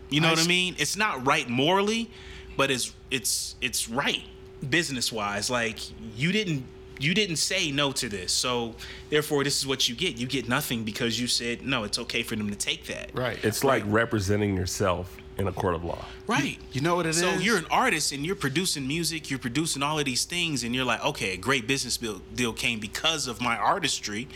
You 0.10 0.22
know 0.22 0.30
what 0.30 0.40
I 0.40 0.42
what 0.42 0.46
I 0.46 0.50
mean? 0.50 0.76
It's 0.78 0.96
not 0.96 1.26
right 1.26 1.50
morally, 1.50 2.10
but 2.58 2.70
it's 2.70 2.94
it's 3.10 3.56
it's 3.62 3.90
right 3.90 4.24
business 4.68 5.12
wise. 5.12 5.50
Like 5.50 5.80
you 6.18 6.32
didn't 6.32 6.66
you 7.00 7.14
didn't 7.14 7.38
say 7.38 7.72
no 7.72 7.92
to 7.94 8.10
this, 8.10 8.32
so 8.32 8.76
therefore 9.10 9.44
this 9.44 9.58
is 9.58 9.68
what 9.68 9.90
you 9.90 9.96
get. 9.96 10.18
You 10.18 10.28
get 10.28 10.48
nothing 10.48 10.84
because 10.84 11.20
you 11.20 11.28
said 11.28 11.66
no. 11.66 11.84
It's 11.84 12.00
okay 12.00 12.24
for 12.24 12.36
them 12.36 12.50
to 12.50 12.56
take 12.56 12.86
that. 12.88 13.12
Right. 13.14 13.44
It's 13.44 13.64
like 13.64 13.84
representing 13.88 14.56
yourself 14.56 15.18
in 15.38 15.48
a 15.48 15.52
court 15.52 15.76
of 15.76 15.84
law. 15.84 16.06
Right. 16.28 16.60
You 16.72 16.82
know 16.82 16.96
what 16.96 17.06
it 17.06 17.14
so 17.14 17.28
is? 17.30 17.46
you're 17.46 17.58
an 17.58 17.66
artist 17.72 18.12
and 18.12 18.26
you're 18.26 18.36
producing 18.36 18.88
music, 18.88 19.30
you're 19.30 19.40
producing 19.40 19.84
all 19.84 20.00
of 20.00 20.06
these 20.06 20.26
things, 20.26 20.64
and 20.64 20.76
you're 20.76 20.86
like, 20.86 21.04
okay, 21.04 21.34
a 21.34 21.38
great 21.38 21.68
business 21.68 21.98
deal 22.36 22.54
came 22.54 22.80
because 22.80 23.28
of 23.28 23.42
my 23.42 23.58
artistry. 23.58 24.28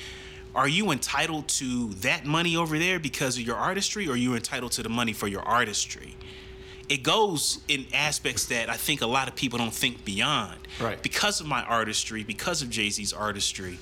Are 0.56 0.68
you 0.68 0.90
entitled 0.90 1.48
to 1.50 1.90
that 1.96 2.26
money 2.26 2.56
over 2.56 2.80
there 2.80 3.00
because 3.00 3.38
of 3.38 3.44
your 3.44 3.58
artistry, 3.58 4.08
or 4.08 4.14
are 4.14 4.18
you 4.18 4.34
entitled 4.34 4.72
to 4.74 4.84
the 4.84 4.90
money 4.90 5.14
for 5.14 5.28
your 5.28 5.42
artistry? 5.42 6.16
It 6.90 7.04
goes 7.04 7.60
in 7.68 7.86
aspects 7.94 8.46
that 8.46 8.70
I 8.70 8.78
think 8.78 9.02
a 9.02 9.08
lot 9.08 9.28
of 9.28 9.36
people 9.36 9.60
don't 9.60 9.74
think 9.74 10.06
beyond. 10.06 10.58
Right. 10.80 11.02
Because 11.02 11.42
of 11.42 11.48
my 11.48 11.64
artistry, 11.64 12.24
because 12.24 12.62
of 12.62 12.70
Jay 12.70 12.90
Z's 12.90 13.12
artistry, 13.12 13.78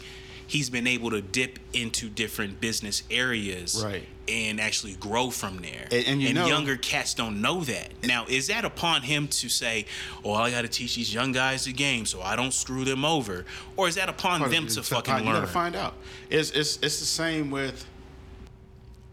he's 0.48 0.70
been 0.72 0.88
able 0.88 1.12
to 1.12 1.22
dip 1.22 1.60
into 1.74 2.10
different 2.10 2.60
business 2.62 3.04
areas 3.12 3.82
Right. 3.84 4.08
and 4.28 4.60
actually 4.60 4.94
grow 4.96 5.30
from 5.30 5.58
there. 5.58 5.88
And- 5.92 6.06
and 6.08 6.22
you 6.22 6.34
know- 6.34 6.48
younger 6.48 6.78
cats 6.78 7.14
don't 7.14 7.42
know 7.42 7.64
that. 7.64 7.92
Now, 8.04 8.26
is 8.28 8.48
that 8.48 8.66
upon 8.66 9.04
him 9.04 9.28
to 9.28 9.50
say, 9.50 9.86
"Oh, 10.24 10.34
I 10.34 10.50
got 10.50 10.64
to 10.64 10.68
teach 10.68 10.96
these 10.96 11.14
young 11.14 11.32
guys 11.32 11.66
the 11.66 11.74
game 11.74 12.08
so 12.08 12.22
I 12.24 12.36
don't 12.36 12.54
screw 12.54 12.86
them 12.86 13.06
over," 13.06 13.46
or 13.76 13.88
is 13.88 13.96
that 13.96 14.10
upon 14.10 14.50
them 14.50 14.66
to 14.68 14.82
fucking 14.82 15.18
You 15.20 15.24
learn? 15.26 15.34
gotta 15.36 15.48
find 15.48 15.76
out. 15.76 15.94
It's 16.32 16.50
it's 16.52 16.78
it's 16.82 17.00
the 17.00 17.06
same 17.06 17.52
with. 17.52 17.86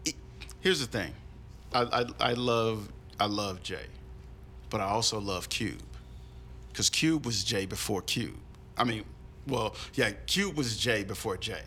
it- 0.05 0.15
Here's 0.61 0.79
the 0.79 0.87
thing, 0.87 1.13
I 1.73 1.81
I, 1.81 2.05
I 2.19 2.33
love 2.33 2.89
I 3.19 3.25
love 3.25 3.63
Jay, 3.63 3.85
but 4.69 4.81
I 4.81 4.85
also 4.85 5.19
love 5.19 5.49
Cube, 5.49 5.81
because 6.69 6.89
Cube 6.89 7.25
was 7.25 7.43
Jay 7.43 7.65
before 7.65 8.01
Cube. 8.01 8.37
I 8.77 8.83
mean, 8.83 9.03
well, 9.47 9.75
yeah, 9.93 10.11
Cube 10.25 10.55
was 10.57 10.77
Jay 10.77 11.03
before 11.03 11.37
Jay, 11.37 11.63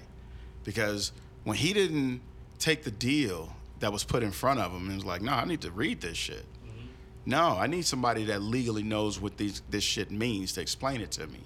because 0.64 1.12
when 1.44 1.56
he 1.56 1.72
didn't 1.72 2.20
take 2.58 2.82
the 2.82 2.90
deal 2.90 3.52
that 3.80 3.92
was 3.92 4.04
put 4.04 4.22
in 4.22 4.30
front 4.30 4.60
of 4.60 4.72
him 4.72 4.86
and 4.88 4.96
was 4.96 5.04
like, 5.04 5.22
no, 5.22 5.32
I 5.32 5.44
need 5.44 5.60
to 5.60 5.70
read 5.70 6.00
this 6.00 6.16
shit. 6.16 6.44
Mm-hmm. 6.64 6.86
No, 7.26 7.56
I 7.58 7.66
need 7.66 7.84
somebody 7.84 8.24
that 8.24 8.42
legally 8.42 8.82
knows 8.82 9.20
what 9.20 9.36
these 9.36 9.62
this 9.70 9.84
shit 9.84 10.10
means 10.10 10.52
to 10.54 10.60
explain 10.60 11.00
it 11.00 11.10
to 11.12 11.26
me. 11.26 11.40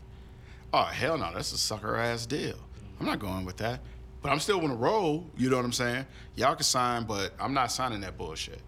Oh 0.73 0.85
hell 0.85 1.19
no, 1.19 1.33
that's 1.35 1.53
a 1.53 1.59
sucker 1.59 1.97
ass 1.97 2.27
deal. 2.27 2.57
I'm 3.01 3.07
not 3.07 3.19
going 3.19 3.45
with 3.45 3.57
that. 3.57 3.81
But 4.23 4.31
I'm 4.31 4.39
still 4.39 4.61
gonna 4.61 4.75
roll. 4.75 5.27
You 5.37 5.51
know 5.51 5.57
what 5.57 5.65
I'm 5.65 5.73
saying? 5.73 6.07
Y'all 6.37 6.55
can 6.55 6.65
sign, 6.65 7.05
but 7.05 7.33
I'm 7.41 7.55
not 7.55 7.73
signing 7.73 8.03
that 8.03 8.17
bullshit. 8.17 8.61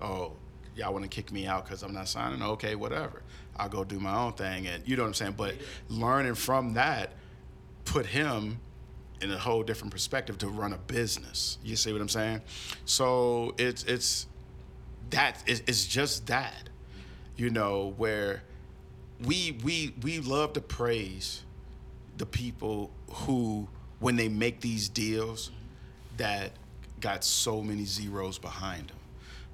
Oh, 0.00 0.32
y'all 0.78 0.92
want 0.92 1.04
to 1.04 1.08
kick 1.08 1.32
me 1.32 1.46
out 1.46 1.64
because 1.64 1.82
I'm 1.82 1.92
not 1.92 2.08
signing? 2.08 2.42
Okay, 2.42 2.76
whatever. 2.76 3.22
I'll 3.56 3.68
go 3.68 3.84
do 3.84 3.98
my 3.98 4.16
own 4.16 4.32
thing, 4.34 4.68
and 4.68 4.86
you 4.86 4.96
know 4.96 5.02
what 5.02 5.08
I'm 5.08 5.14
saying. 5.14 5.34
But 5.36 5.56
learning 5.88 6.36
from 6.36 6.74
that 6.74 7.12
put 7.84 8.06
him 8.06 8.60
in 9.20 9.32
a 9.32 9.38
whole 9.38 9.62
different 9.62 9.92
perspective 9.92 10.38
to 10.38 10.48
run 10.48 10.72
a 10.72 10.78
business. 10.78 11.58
You 11.64 11.74
see 11.74 11.92
what 11.92 12.00
I'm 12.00 12.08
saying? 12.08 12.42
So 12.84 13.54
it's 13.58 13.82
it's 13.84 14.26
that 15.10 15.42
it's, 15.46 15.86
just 15.86 16.26
that, 16.26 16.68
you 17.36 17.50
know, 17.50 17.94
where 17.96 18.42
we 19.24 19.58
we 19.64 19.94
we 20.02 20.20
love 20.20 20.52
to 20.52 20.60
praise 20.60 21.42
the 22.18 22.26
people 22.26 22.90
who 23.10 23.68
when 24.00 24.16
they 24.16 24.28
make 24.28 24.60
these 24.60 24.88
deals 24.88 25.50
that 26.18 26.52
got 27.00 27.24
so 27.24 27.62
many 27.62 27.84
zeros 27.84 28.38
behind 28.38 28.88
them. 28.88 28.97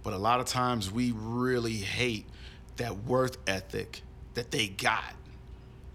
But 0.05 0.13
a 0.13 0.19
lot 0.19 0.39
of 0.39 0.47
times 0.47 0.93
we 0.93 1.13
really 1.17 1.73
hate 1.73 2.27
that 2.77 3.05
worth 3.05 3.39
ethic 3.49 4.03
that 4.35 4.53
they 4.53 4.69
got. 4.69 5.15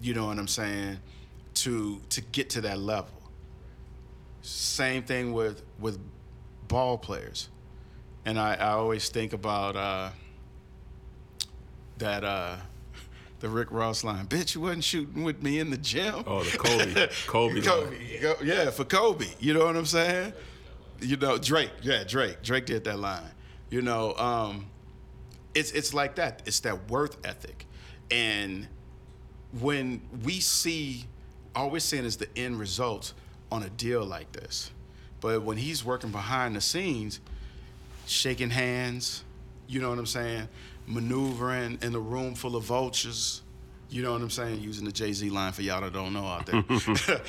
You 0.02 0.16
know 0.16 0.26
what 0.26 0.40
I'm 0.40 0.48
saying? 0.48 0.98
To 1.56 2.02
to 2.10 2.22
get 2.22 2.50
to 2.52 2.62
that 2.62 2.80
level. 2.80 3.14
Same 4.42 5.04
thing 5.04 5.32
with 5.32 5.62
with 5.80 6.00
ball 6.68 6.98
players. 6.98 7.50
And 8.26 8.40
I, 8.40 8.56
I 8.56 8.72
always 8.72 9.10
think 9.10 9.34
about 9.34 9.76
uh, 9.76 10.10
that 12.00 12.24
uh, 12.24 12.58
the 13.40 13.50
Rick 13.50 13.72
Ross 13.72 14.04
line, 14.04 14.26
bitch, 14.26 14.56
you 14.56 14.62
wasn't 14.62 14.84
shooting 14.84 15.24
with 15.24 15.42
me 15.44 15.60
in 15.60 15.70
the 15.70 15.78
gym. 15.78 16.24
Oh, 16.26 16.44
the 16.44 16.58
Kobe, 16.58 17.10
Kobe. 17.28 17.62
Kobe. 17.62 18.22
line. 18.22 18.36
Yeah, 18.44 18.72
for 18.72 18.86
Kobe. 18.86 19.28
You 19.40 19.54
know 19.54 19.66
what 19.66 19.76
I'm 19.78 19.86
saying? 19.86 20.34
You 21.00 21.16
know, 21.18 21.38
Drake. 21.38 21.72
Yeah, 21.82 22.04
Drake. 22.04 22.42
Drake 22.42 22.66
did 22.66 22.84
that 22.86 23.00
line. 23.00 23.24
You 23.70 23.82
know, 23.82 24.16
um, 24.16 24.68
it's 25.54 25.72
it's 25.72 25.94
like 25.94 26.16
that. 26.16 26.42
It's 26.46 26.60
that 26.62 26.90
worth 26.90 27.18
ethic. 27.26 27.66
And 28.12 28.68
when 29.60 30.02
we 30.24 30.40
see 30.40 31.06
all 31.56 31.70
we're 31.70 31.80
seeing 31.80 32.06
is 32.06 32.18
the 32.18 32.28
end 32.36 32.60
result 32.60 33.14
on 33.52 33.64
a 33.64 33.70
deal 33.70 34.04
like 34.06 34.32
this. 34.32 34.72
But 35.22 35.42
when 35.44 35.58
he's 35.58 35.84
working 35.84 36.12
behind 36.12 36.56
the 36.56 36.62
scenes, 36.62 37.20
shaking 38.08 38.50
hands, 38.50 39.24
you 39.68 39.82
know 39.82 39.90
what 39.90 40.00
I'm 40.00 40.06
saying? 40.06 40.48
Maneuvering 40.88 41.80
in 41.82 41.94
a 41.94 42.00
room 42.00 42.36
full 42.36 42.56
of 42.56 42.64
vultures. 42.64 43.42
You 43.90 44.04
know 44.04 44.14
what 44.14 44.22
I'm 44.22 44.30
saying? 44.30 44.62
Using 44.62 44.86
the 44.86 44.92
Jay 44.92 45.14
Z 45.14 45.30
line 45.30 45.52
for 45.52 45.62
y'all 45.62 45.82
that 45.82 45.94
don't 45.94 46.14
know 46.14 46.26
out 46.26 46.46
there. 46.46 46.64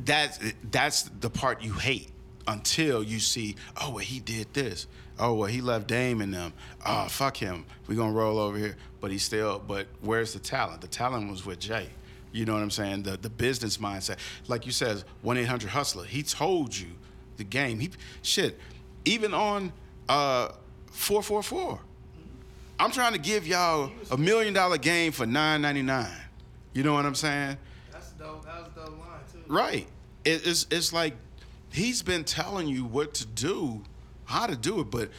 that's 0.00 0.38
that's 0.70 1.02
the 1.02 1.28
part 1.28 1.62
you 1.62 1.72
hate 1.74 2.10
until 2.50 3.02
you 3.02 3.20
see, 3.20 3.54
oh 3.80 3.90
well 3.90 3.98
he 3.98 4.18
did 4.18 4.52
this. 4.52 4.86
Oh 5.18 5.34
well 5.34 5.48
he 5.48 5.60
left 5.60 5.86
Dame 5.86 6.20
and 6.20 6.34
them. 6.34 6.52
Oh 6.84 7.06
fuck 7.08 7.36
him. 7.36 7.64
we 7.86 7.94
gonna 7.94 8.12
roll 8.12 8.38
over 8.38 8.58
here. 8.58 8.76
But 9.00 9.12
he 9.12 9.18
still 9.18 9.58
but 9.58 9.86
where's 10.00 10.32
the 10.32 10.40
talent? 10.40 10.80
The 10.80 10.88
talent 10.88 11.30
was 11.30 11.46
with 11.46 11.60
Jay. 11.60 11.88
You 12.32 12.44
know 12.44 12.54
what 12.54 12.62
I'm 12.62 12.70
saying? 12.70 13.04
The 13.04 13.16
the 13.16 13.30
business 13.30 13.78
mindset. 13.78 14.16
Like 14.48 14.66
you 14.66 14.72
said, 14.72 15.04
one 15.22 15.36
eight 15.36 15.44
hundred 15.46 15.70
hustler. 15.70 16.04
He 16.04 16.22
told 16.22 16.76
you 16.76 16.88
the 17.36 17.44
game. 17.44 17.78
He 17.78 17.90
shit. 18.22 18.58
Even 19.04 19.32
on 19.32 19.72
uh 20.08 20.48
four 20.90 21.22
four 21.22 21.42
four. 21.42 21.80
I'm 22.80 22.90
trying 22.90 23.12
to 23.12 23.18
give 23.18 23.46
y'all 23.46 23.92
a 24.10 24.16
million 24.16 24.54
dollar 24.54 24.78
game 24.78 25.12
for 25.12 25.26
nine 25.26 25.62
ninety 25.62 25.82
nine. 25.82 26.10
You 26.72 26.82
know 26.82 26.94
what 26.94 27.06
I'm 27.06 27.14
saying? 27.14 27.58
That's 27.92 28.10
dope. 28.12 28.44
That 28.44 28.62
was 28.62 28.72
a 28.72 28.86
dope 28.86 28.98
line 28.98 29.20
too. 29.32 29.38
Right. 29.46 29.86
It, 30.24 30.46
it's 30.46 30.66
it's 30.70 30.92
like 30.92 31.14
he's 31.72 32.02
been 32.02 32.24
telling 32.24 32.68
you 32.68 32.84
what 32.84 33.14
to 33.14 33.26
do, 33.26 33.82
how 34.24 34.46
to 34.46 34.56
do 34.56 34.80
it, 34.80 34.90
but 34.90 35.10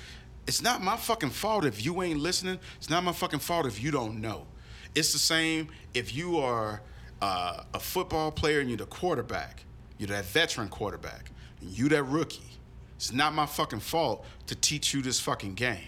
it's 0.47 0.61
not 0.61 0.81
my 0.81 0.97
fucking 0.97 1.29
fault 1.29 1.65
if 1.65 1.85
you 1.85 2.01
ain't 2.01 2.19
listening. 2.19 2.59
It's 2.77 2.89
not 2.89 3.03
my 3.03 3.13
fucking 3.13 3.39
fault 3.39 3.65
if 3.65 3.81
you 3.81 3.91
don't 3.91 4.19
know. 4.19 4.47
It's 4.95 5.13
the 5.13 5.19
same 5.19 5.69
if 5.93 6.13
you 6.13 6.39
are 6.39 6.81
uh, 7.21 7.63
a 7.73 7.79
football 7.79 8.31
player 8.31 8.59
and 8.59 8.69
you're 8.69 8.77
the 8.77 8.85
quarterback, 8.85 9.63
you're 9.97 10.09
that 10.09 10.25
veteran 10.25 10.67
quarterback, 10.67 11.31
and 11.61 11.69
you 11.69 11.87
that 11.89 12.03
rookie. 12.03 12.49
It's 12.95 13.13
not 13.13 13.33
my 13.33 13.45
fucking 13.45 13.79
fault 13.79 14.25
to 14.47 14.55
teach 14.55 14.93
you 14.93 15.01
this 15.01 15.19
fucking 15.19 15.55
game. 15.55 15.79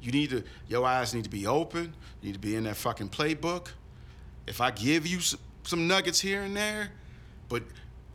You 0.00 0.10
need 0.10 0.30
to, 0.30 0.42
your 0.68 0.84
eyes 0.84 1.14
need 1.14 1.24
to 1.24 1.30
be 1.30 1.46
open. 1.46 1.94
You 2.20 2.28
need 2.28 2.32
to 2.32 2.40
be 2.40 2.56
in 2.56 2.64
that 2.64 2.76
fucking 2.76 3.10
playbook. 3.10 3.68
If 4.46 4.60
I 4.60 4.72
give 4.72 5.06
you 5.06 5.20
some, 5.20 5.38
some 5.62 5.86
nuggets 5.86 6.20
here 6.20 6.42
and 6.42 6.56
there, 6.56 6.90
but 7.48 7.62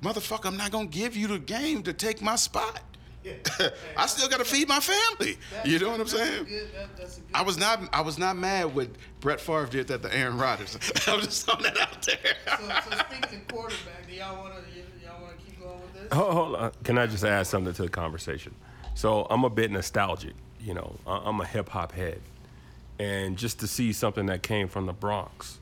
motherfucker, 0.02 0.46
I'm 0.46 0.58
not 0.58 0.72
gonna 0.72 0.88
give 0.88 1.16
you 1.16 1.28
the 1.28 1.40
game 1.40 1.84
to 1.84 1.94
take 1.94 2.22
my 2.22 2.36
spot. 2.36 2.82
I 3.98 4.06
still 4.06 4.30
gotta 4.30 4.46
feed 4.46 4.70
my 4.70 4.80
family. 4.80 5.38
You 5.66 5.80
know 5.80 5.90
what 5.90 6.00
I'm 6.00 6.08
saying? 6.08 6.46
good- 6.46 6.74
that- 6.74 6.96
that's 6.98 7.18
a 7.18 7.22
good- 7.22 7.30
I 7.34 7.42
was 7.42 7.58
not 7.58 7.82
I 7.92 8.00
was 8.02 8.18
not 8.18 8.38
mad 8.38 8.74
when 8.74 8.94
Brett 9.20 9.42
Favre 9.42 9.66
did 9.66 9.88
that 9.90 10.02
to 10.04 10.16
Aaron 10.16 10.38
Rodgers. 10.38 10.76
I'm 11.08 11.20
just 11.20 11.46
throwing 11.46 11.64
that 11.64 11.78
out 11.78 12.02
there. 12.04 12.18
So, 12.58 12.90
so 12.90 12.98
speaking 13.10 13.40
of 13.42 13.48
quarterback, 13.50 14.08
do 14.08 14.14
y'all 14.14 14.38
want 14.42 14.54
to 14.56 14.62
y'all 15.06 15.22
want 15.22 15.38
to 15.38 15.46
keep 15.46 15.60
going 15.60 15.82
with 15.82 15.94
this? 15.94 16.14
Hold, 16.14 16.34
hold 16.34 16.56
on. 16.56 16.72
Can 16.86 16.98
I 16.98 17.06
just 17.08 17.26
add 17.26 17.46
something 17.48 17.74
to 17.74 17.82
the 17.82 17.90
conversation? 17.90 18.56
So 18.96 19.28
I'm 19.30 19.44
a 19.44 19.50
bit 19.50 19.72
nostalgic. 19.72 20.34
You 20.62 20.74
know, 20.76 20.96
I'm 21.06 21.42
a 21.42 21.46
hip 21.46 21.68
hop 21.70 21.92
head, 21.92 22.22
and 23.00 23.38
just 23.38 23.60
to 23.60 23.68
see 23.68 23.92
something 23.92 24.28
that 24.28 24.42
came 24.42 24.70
from 24.70 24.86
the 24.86 24.94
Bronx 24.94 25.60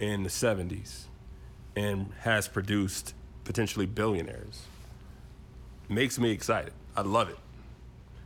in 0.00 0.24
the 0.24 0.28
70s 0.28 1.04
and 1.76 2.10
has 2.20 2.48
produced 2.48 3.14
potentially 3.44 3.86
billionaires 3.86 4.62
makes 5.88 6.18
me 6.18 6.30
excited. 6.30 6.72
I 6.96 7.02
love 7.02 7.28
it. 7.28 7.38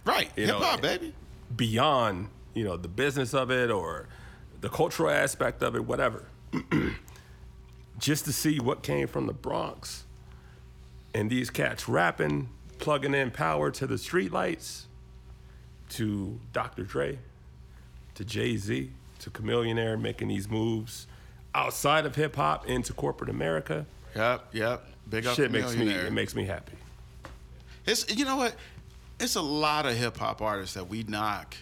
Right. 0.04 0.30
You 0.36 0.46
Hip 0.46 0.56
hop, 0.56 0.80
baby. 0.80 1.12
Beyond, 1.54 2.28
you 2.54 2.64
know, 2.64 2.76
the 2.76 2.88
business 2.88 3.34
of 3.34 3.50
it 3.50 3.70
or 3.70 4.08
the 4.60 4.68
cultural 4.68 5.10
aspect 5.10 5.62
of 5.62 5.74
it, 5.76 5.84
whatever. 5.84 6.26
just 7.98 8.24
to 8.24 8.32
see 8.32 8.60
what 8.60 8.82
came 8.82 9.08
from 9.08 9.26
the 9.26 9.32
Bronx 9.32 10.04
and 11.14 11.30
these 11.30 11.50
cats 11.50 11.88
rapping, 11.88 12.48
plugging 12.78 13.14
in 13.14 13.30
power 13.30 13.70
to 13.70 13.86
the 13.86 13.94
streetlights, 13.94 14.84
to 15.90 16.38
Dr. 16.52 16.82
Dre, 16.82 17.18
to 18.14 18.24
Jay 18.24 18.56
Z, 18.56 18.90
to 19.20 19.30
Chamillionaire 19.30 20.00
making 20.00 20.28
these 20.28 20.48
moves 20.48 21.06
outside 21.54 22.04
of 22.04 22.16
hip 22.16 22.36
hop 22.36 22.66
into 22.66 22.92
corporate 22.92 23.30
America. 23.30 23.86
Yep, 24.14 24.48
yep. 24.52 24.86
Big 25.08 25.26
up 25.26 25.36
Shit 25.36 25.50
makes 25.52 25.72
me 25.72 25.84
Millionaire. 25.84 26.06
it 26.06 26.12
makes 26.12 26.34
me 26.34 26.44
happy. 26.44 26.72
It's 27.86 28.14
you 28.16 28.24
know 28.24 28.36
what? 28.36 28.54
It's 29.20 29.36
a 29.36 29.40
lot 29.42 29.86
of 29.86 29.94
hip 29.96 30.16
hop 30.16 30.42
artists 30.42 30.74
that 30.74 30.88
we 30.88 31.04
knock, 31.04 31.56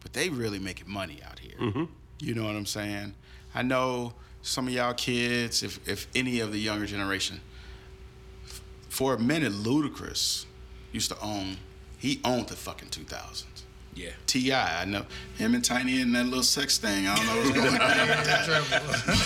but 0.00 0.12
they 0.12 0.28
really 0.28 0.58
making 0.58 0.90
money 0.90 1.20
out 1.28 1.38
here. 1.38 1.56
Mm-hmm. 1.60 1.84
You 2.20 2.34
know 2.34 2.44
what 2.44 2.54
I'm 2.56 2.66
saying? 2.66 3.14
I 3.54 3.62
know 3.62 4.14
some 4.42 4.68
of 4.68 4.72
y'all 4.72 4.94
kids, 4.94 5.62
if 5.62 5.86
if 5.88 6.06
any 6.14 6.40
of 6.40 6.52
the 6.52 6.58
younger 6.58 6.86
generation, 6.86 7.40
f- 8.46 8.62
for 8.88 9.14
a 9.14 9.18
minute, 9.18 9.52
Ludacris 9.52 10.46
used 10.92 11.10
to 11.10 11.20
own. 11.20 11.56
He 11.98 12.20
owned 12.24 12.46
the 12.48 12.54
fucking 12.56 12.90
2000s. 12.90 13.44
Yeah. 13.94 14.10
T.I., 14.28 14.82
I 14.82 14.84
know 14.84 15.04
him 15.36 15.56
and 15.56 15.64
Tiny 15.64 16.00
and 16.00 16.14
that 16.14 16.26
little 16.26 16.44
sex 16.44 16.78
thing. 16.78 17.08
I 17.08 17.16
don't 17.16 17.26
know 17.26 17.36
what's 17.38 17.50
going 17.58 17.80
on. 17.80 18.64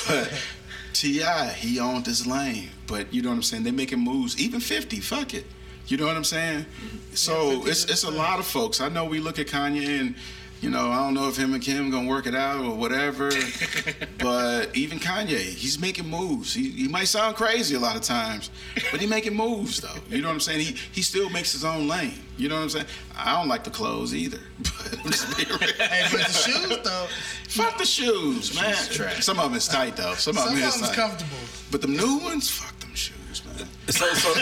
but 0.09 0.43
T.I., 0.93 1.49
he 1.49 1.79
owned 1.81 2.05
this 2.05 2.27
lane. 2.27 2.71
But 2.87 3.13
you 3.13 3.23
know 3.23 3.31
what 3.31 3.37
I'm 3.37 3.43
saying? 3.43 3.65
They 3.65 3.71
making 3.71 4.01
moves. 4.01 4.39
Even 4.39 4.61
50, 4.61 5.01
fuck 5.01 5.35
it. 5.35 5.47
You 5.87 5.97
know 5.97 6.07
what 6.07 6.17
I'm 6.17 6.25
saying? 6.25 6.67
So 7.15 7.67
it's 7.67 7.85
it's 7.85 8.05
a 8.05 8.11
lot 8.11 8.39
of 8.39 8.47
folks. 8.47 8.81
I 8.81 8.89
know 8.89 9.05
we 9.05 9.19
look 9.19 9.39
at 9.39 9.47
Kanye 9.47 10.01
and 10.01 10.15
you 10.63 10.71
know 10.71 10.91
I 10.91 10.97
don't 11.05 11.13
know 11.13 11.29
if 11.29 11.37
him 11.37 11.53
and 11.53 11.63
Kim 11.63 11.91
gonna 11.91 12.09
work 12.09 12.27
it 12.27 12.35
out 12.35 12.65
or 12.65 12.75
whatever. 12.75 13.31
but 14.19 14.75
even 14.75 14.99
Kanye, 14.99 15.39
he's 15.39 15.79
making 15.79 16.09
moves. 16.09 16.55
He, 16.55 16.71
he 16.71 16.89
might 16.89 17.09
sound 17.09 17.37
crazy 17.37 17.75
a 17.75 17.81
lot 17.81 17.97
of 17.97 18.03
times, 18.03 18.51
but 18.91 19.01
he 19.01 19.07
making 19.07 19.35
moves 19.35 19.81
though. 19.81 19.89
You 20.09 20.23
know 20.23 20.29
what 20.29 20.35
I'm 20.35 20.41
saying? 20.41 20.61
He 20.61 20.77
he 20.93 21.03
still 21.03 21.29
makes 21.29 21.53
his 21.53 21.65
own 21.65 21.89
lane. 21.89 22.15
You 22.39 22.49
know 22.49 22.57
what 22.57 22.63
I'm 22.63 22.71
saying? 22.71 22.87
I 23.17 23.37
don't 23.37 23.49
like 23.49 23.65
the 23.65 23.71
clothes 23.71 24.15
either. 24.15 24.39
But 24.63 24.99
I'm 25.05 25.11
just 25.11 25.37
being 25.37 25.49
real. 25.49 25.59
Hey, 25.59 26.07
but 26.11 26.21
the 26.27 26.33
shoes 26.33 26.79
though, 26.85 27.07
Fuck 27.49 27.79
the 27.79 27.85
shoes, 27.85 28.55
man. 28.55 28.75
trash. 28.91 29.25
Some 29.25 29.39
of 29.39 29.45
them 29.45 29.55
is 29.55 29.67
tight 29.69 29.97
though. 29.97 30.15
Some 30.15 30.37
of 30.37 30.45
some 30.45 30.55
them 30.55 30.69
is 30.69 30.81
tight. 30.81 30.95
comfortable. 30.95 31.37
But 31.71 31.81
the 31.83 31.89
new 31.89 32.19
ones, 32.19 32.49
fuck 32.51 32.79
them 32.81 32.95
shoes, 32.95 33.43
man. 33.45 33.67
So, 33.89 34.07
so, 34.15 34.33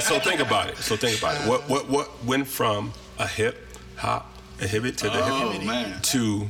so 0.00 0.20
think 0.20 0.40
about 0.40 0.68
it. 0.68 0.76
So 0.78 0.96
think 0.96 1.18
about 1.18 1.36
it. 1.36 1.42
Uh, 1.42 1.48
what 1.50 1.68
what 1.68 1.88
what 1.88 2.24
went 2.24 2.46
from 2.46 2.92
a 3.18 3.26
hip 3.26 3.66
hop 3.96 4.33
a 4.60 4.66
hip 4.66 4.84
to 4.96 5.04
the 5.04 5.24
Oh 5.24 5.50
hip 5.50 5.64
man. 5.64 6.00
to 6.02 6.48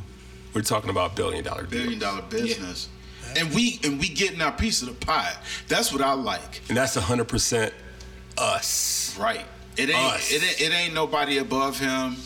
we're 0.54 0.62
talking 0.62 0.90
about 0.90 1.16
billion 1.16 1.44
dollar 1.44 1.62
deals. 1.64 1.82
billion 1.82 1.98
dollar 1.98 2.22
business. 2.22 2.88
And 3.36 3.52
we 3.52 3.80
and 3.82 3.98
we 3.98 4.08
getting 4.08 4.40
our 4.40 4.52
piece 4.52 4.82
of 4.82 4.88
the 4.88 5.06
pie. 5.06 5.32
That's 5.68 5.92
what 5.92 6.02
I 6.02 6.12
like. 6.12 6.62
And 6.68 6.76
that's 6.76 6.94
hundred 6.94 7.28
percent 7.28 7.72
us. 8.38 9.16
Right. 9.18 9.44
It 9.76 9.88
ain't 9.90 9.98
Us. 10.14 10.30
it 10.32 10.42
ain't, 10.42 10.60
it 10.60 10.74
ain't 10.74 10.94
nobody 10.94 11.38
above 11.38 11.78
him. 11.78 12.16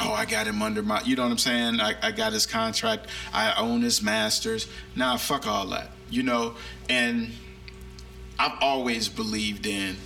Oh, 0.00 0.12
I 0.12 0.26
got 0.26 0.46
him 0.46 0.62
under 0.62 0.82
my 0.82 1.00
you 1.02 1.16
know 1.16 1.24
what 1.24 1.32
I'm 1.32 1.38
saying? 1.38 1.80
I, 1.80 1.94
I 2.00 2.12
got 2.12 2.32
his 2.32 2.46
contract. 2.46 3.06
I 3.32 3.54
own 3.60 3.82
his 3.82 4.00
masters. 4.00 4.68
Nah, 4.94 5.16
fuck 5.16 5.46
all 5.46 5.66
that. 5.68 5.90
You 6.10 6.22
know, 6.22 6.54
and 6.88 7.32
I've 8.38 8.56
always 8.60 9.08
believed 9.08 9.66
in, 9.66 9.96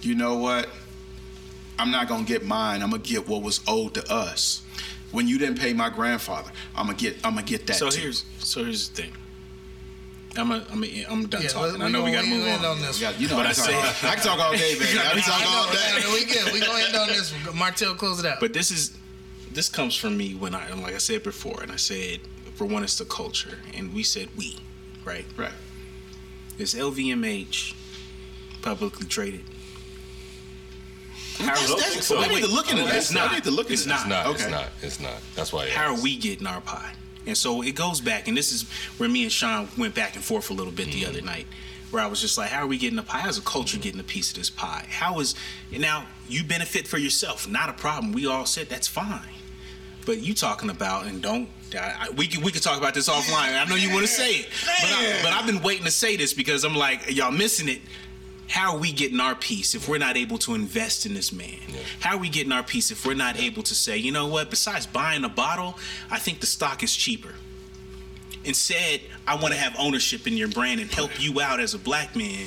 you 0.00 0.14
know 0.14 0.36
what? 0.36 0.68
I'm 1.78 1.90
not 1.90 2.08
gonna 2.08 2.24
get 2.24 2.44
mine. 2.44 2.82
I'm 2.82 2.90
gonna 2.90 3.02
get 3.02 3.28
what 3.28 3.42
was 3.42 3.60
owed 3.66 3.94
to 3.94 4.10
us. 4.12 4.62
When 5.12 5.28
you 5.28 5.38
didn't 5.38 5.58
pay 5.58 5.72
my 5.72 5.88
grandfather, 5.90 6.50
I'm 6.74 6.86
gonna 6.86 6.98
get 6.98 7.16
I'm 7.24 7.34
gonna 7.34 7.46
get 7.46 7.66
that 7.68 7.74
So 7.76 7.90
too. 7.90 8.00
here's 8.00 8.24
so 8.38 8.64
here's 8.64 8.88
the 8.88 9.02
thing. 9.02 9.12
I'm 10.38 10.50
a, 10.50 10.62
I'm 10.70 10.84
a, 10.84 11.04
I'm 11.08 11.26
done 11.28 11.40
Yeah, 11.42 11.48
talking. 11.48 11.78
we- 11.78 11.84
I 11.86 11.88
know 11.88 12.00
we 12.02 12.10
we 12.10 12.16
got 12.16 12.22
to 12.24 12.28
gonna 12.28 12.38
move 12.40 12.46
end 12.48 12.64
on. 12.66 12.76
on 12.76 12.80
this 12.82 13.00
You, 13.00 13.06
got, 13.06 13.18
you 13.20 13.28
know, 13.28 13.36
But 13.36 13.46
I, 13.46 13.50
I 13.50 13.54
can 13.54 13.64
say- 13.64 13.72
talk 13.72 13.84
all, 14.04 14.10
I 14.10 14.14
can 14.16 14.24
talk 14.24 14.38
all 14.38 14.52
day, 14.52 14.74
baby. 14.78 14.98
I 14.98 15.02
can 15.12 15.22
talk 15.22 15.46
all 15.46 15.72
day. 15.72 16.00
No, 16.02 16.12
we 16.12 16.24
good. 16.26 16.52
We 16.52 16.60
gonna 16.60 16.84
end 16.84 16.94
on 16.96 17.08
this 17.08 17.32
one. 17.46 17.56
Martel, 17.56 17.94
close 17.94 18.20
it 18.20 18.26
out. 18.26 18.38
But 18.40 18.52
this 18.52 18.70
is 18.70 18.96
this 19.50 19.70
comes 19.70 19.94
from 19.96 20.16
me 20.18 20.34
when 20.34 20.54
I 20.54 20.70
like 20.74 20.94
I 20.94 20.98
said 20.98 21.22
before, 21.22 21.62
and 21.62 21.72
I 21.72 21.76
said 21.76 22.20
for 22.54 22.66
one 22.66 22.82
it's 22.84 22.98
the 22.98 23.06
culture, 23.06 23.58
and 23.74 23.94
we 23.94 24.02
said 24.02 24.28
we, 24.36 24.58
right? 25.06 25.24
Right. 25.38 25.52
Is 26.58 26.74
LVMH 26.74 27.74
publicly 28.62 29.06
traded? 29.06 29.44
How, 31.38 31.54
That's- 31.54 31.68
that's- 31.68 32.06
so. 32.06 32.18
I 32.18 32.28
need 32.28 32.42
to 32.42 32.48
look 32.48 32.70
into 32.70 32.84
this. 32.84 33.12
not. 33.12 33.30
I 33.30 33.34
need 33.34 33.44
to 33.44 33.50
look 33.50 33.70
into 33.70 33.74
It's 33.74 33.84
this. 33.84 34.06
not. 34.06 34.30
It's 34.30 34.40
not. 34.42 34.46
It's 34.46 34.50
not. 34.50 34.68
It's 34.82 35.00
not. 35.00 35.14
That's 35.34 35.52
why. 35.52 35.68
how 35.70 35.94
are 35.94 36.00
we 36.00 36.16
getting 36.16 36.46
our 36.46 36.60
pie? 36.60 36.92
And 37.26 37.36
so 37.36 37.62
it 37.62 37.74
goes 37.74 38.00
back, 38.00 38.28
and 38.28 38.36
this 38.36 38.52
is 38.52 38.70
where 38.98 39.08
me 39.08 39.24
and 39.24 39.32
Sean 39.32 39.68
went 39.76 39.94
back 39.94 40.14
and 40.14 40.24
forth 40.24 40.50
a 40.50 40.54
little 40.54 40.72
bit 40.72 40.92
the 40.92 41.06
other 41.06 41.18
mm-hmm. 41.18 41.26
night, 41.26 41.46
where 41.90 42.02
I 42.02 42.06
was 42.06 42.20
just 42.20 42.38
like, 42.38 42.50
how 42.50 42.62
are 42.62 42.66
we 42.66 42.78
getting 42.78 42.98
a 42.98 43.02
pie? 43.02 43.18
How's 43.18 43.36
the 43.36 43.44
culture 43.44 43.76
mm-hmm. 43.76 43.82
getting 43.82 44.00
a 44.00 44.04
piece 44.04 44.30
of 44.30 44.36
this 44.36 44.48
pie? 44.48 44.86
How 44.88 45.18
is 45.18 45.34
now 45.72 46.06
you 46.28 46.44
benefit 46.44 46.86
for 46.86 46.98
yourself? 46.98 47.48
Not 47.48 47.68
a 47.68 47.72
problem. 47.72 48.12
We 48.12 48.26
all 48.26 48.46
said 48.46 48.68
that's 48.68 48.88
fine. 48.88 49.20
But 50.04 50.18
you 50.18 50.34
talking 50.34 50.70
about 50.70 51.06
and 51.06 51.20
don't. 51.20 51.48
I, 51.74 52.06
I- 52.06 52.10
we 52.10 52.28
could 52.28 52.44
we 52.44 52.52
could 52.52 52.62
talk 52.62 52.78
about 52.78 52.94
this 52.94 53.08
offline. 53.08 53.60
I 53.60 53.64
know 53.64 53.74
you 53.74 53.92
want 53.92 54.06
to 54.06 54.12
say 54.12 54.36
it, 54.36 54.48
but, 54.64 54.90
I, 54.92 55.18
but 55.24 55.32
I've 55.32 55.46
been 55.46 55.62
waiting 55.62 55.84
to 55.84 55.90
say 55.90 56.16
this 56.16 56.32
because 56.32 56.62
I'm 56.64 56.76
like 56.76 57.14
y'all 57.14 57.32
missing 57.32 57.68
it. 57.68 57.80
How 58.48 58.74
are 58.74 58.78
we 58.78 58.92
getting 58.92 59.20
our 59.20 59.34
piece 59.34 59.74
if 59.74 59.88
we're 59.88 59.98
not 59.98 60.16
able 60.16 60.38
to 60.38 60.54
invest 60.54 61.04
in 61.04 61.14
this 61.14 61.32
man? 61.32 61.58
How 62.00 62.14
are 62.16 62.18
we 62.18 62.28
getting 62.28 62.52
our 62.52 62.62
piece 62.62 62.90
if 62.90 63.04
we're 63.04 63.14
not 63.14 63.38
able 63.38 63.62
to 63.64 63.74
say, 63.74 63.96
you 63.96 64.12
know 64.12 64.26
what? 64.28 64.50
Besides 64.50 64.86
buying 64.86 65.24
a 65.24 65.28
bottle, 65.28 65.76
I 66.10 66.18
think 66.18 66.40
the 66.40 66.46
stock 66.46 66.82
is 66.82 66.94
cheaper. 66.94 67.34
Instead, 68.44 69.00
I 69.26 69.34
want 69.34 69.52
to 69.54 69.58
have 69.58 69.74
ownership 69.76 70.28
in 70.28 70.34
your 70.36 70.46
brand 70.46 70.78
and 70.80 70.88
help 70.90 71.10
you 71.20 71.40
out 71.40 71.58
as 71.58 71.74
a 71.74 71.78
black 71.78 72.14
man 72.14 72.46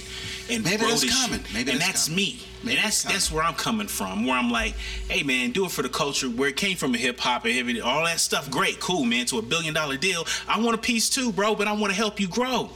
and 0.50 0.64
Maybe 0.64 0.78
grow 0.78 0.88
that's 0.90 1.02
this 1.02 1.22
coming. 1.24 1.44
shit. 1.44 1.54
Maybe 1.54 1.72
and 1.72 1.82
that's 1.82 1.92
that's 1.92 2.06
coming. 2.08 2.16
me. 2.24 2.40
Maybe 2.64 2.78
and 2.78 2.86
that's 2.86 3.04
that's 3.04 3.14
that's 3.14 3.32
where 3.34 3.44
I'm 3.44 3.54
coming 3.56 3.88
from. 3.88 4.26
Where 4.26 4.38
I'm 4.38 4.50
like, 4.50 4.76
hey 5.10 5.24
man, 5.24 5.52
do 5.52 5.66
it 5.66 5.72
for 5.72 5.82
the 5.82 5.90
culture. 5.90 6.28
Where 6.28 6.48
it 6.48 6.56
came 6.56 6.78
from, 6.78 6.96
a 6.96 6.98
hip 6.98 7.20
hop, 7.20 7.44
and 7.44 7.54
hip, 7.54 7.86
all 7.86 8.06
that 8.06 8.22
stuff. 8.22 8.50
Great, 8.50 8.80
cool, 8.80 9.04
man. 9.04 9.26
To 9.28 9.40
a 9.40 9.42
billion 9.42 9.74
dollar 9.74 9.98
deal, 9.98 10.26
I 10.48 10.62
want 10.62 10.76
a 10.76 10.78
piece 10.78 11.10
too, 11.10 11.34
bro. 11.34 11.54
But 11.56 11.68
I 11.68 11.74
want 11.74 11.92
to 11.92 11.98
help 11.98 12.18
you 12.22 12.30
grow. 12.30 12.70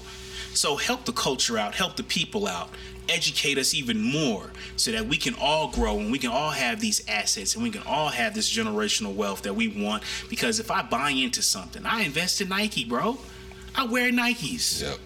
So 0.53 0.75
help 0.75 1.05
the 1.05 1.13
culture 1.13 1.57
out, 1.57 1.73
help 1.73 1.95
the 1.95 2.03
people 2.03 2.45
out, 2.45 2.69
educate 3.09 3.57
us 3.57 3.73
even 3.73 4.01
more 4.01 4.51
so 4.75 4.91
that 4.91 5.05
we 5.05 5.17
can 5.17 5.35
all 5.39 5.69
grow 5.69 5.99
and 5.99 6.11
we 6.11 6.19
can 6.19 6.29
all 6.31 6.51
have 6.51 6.79
these 6.79 7.03
assets 7.07 7.55
and 7.55 7.63
we 7.63 7.69
can 7.69 7.83
all 7.83 8.09
have 8.09 8.33
this 8.33 8.51
generational 8.55 9.13
wealth 9.13 9.41
that 9.43 9.55
we 9.55 9.67
want. 9.67 10.03
Because 10.29 10.59
if 10.59 10.71
I 10.71 10.81
buy 10.81 11.11
into 11.11 11.41
something, 11.41 11.85
I 11.85 12.01
invest 12.01 12.41
in 12.41 12.49
Nike, 12.49 12.85
bro. 12.85 13.17
I 13.75 13.85
wear 13.85 14.11
Nikes. 14.11 14.81
Yep. 14.81 14.99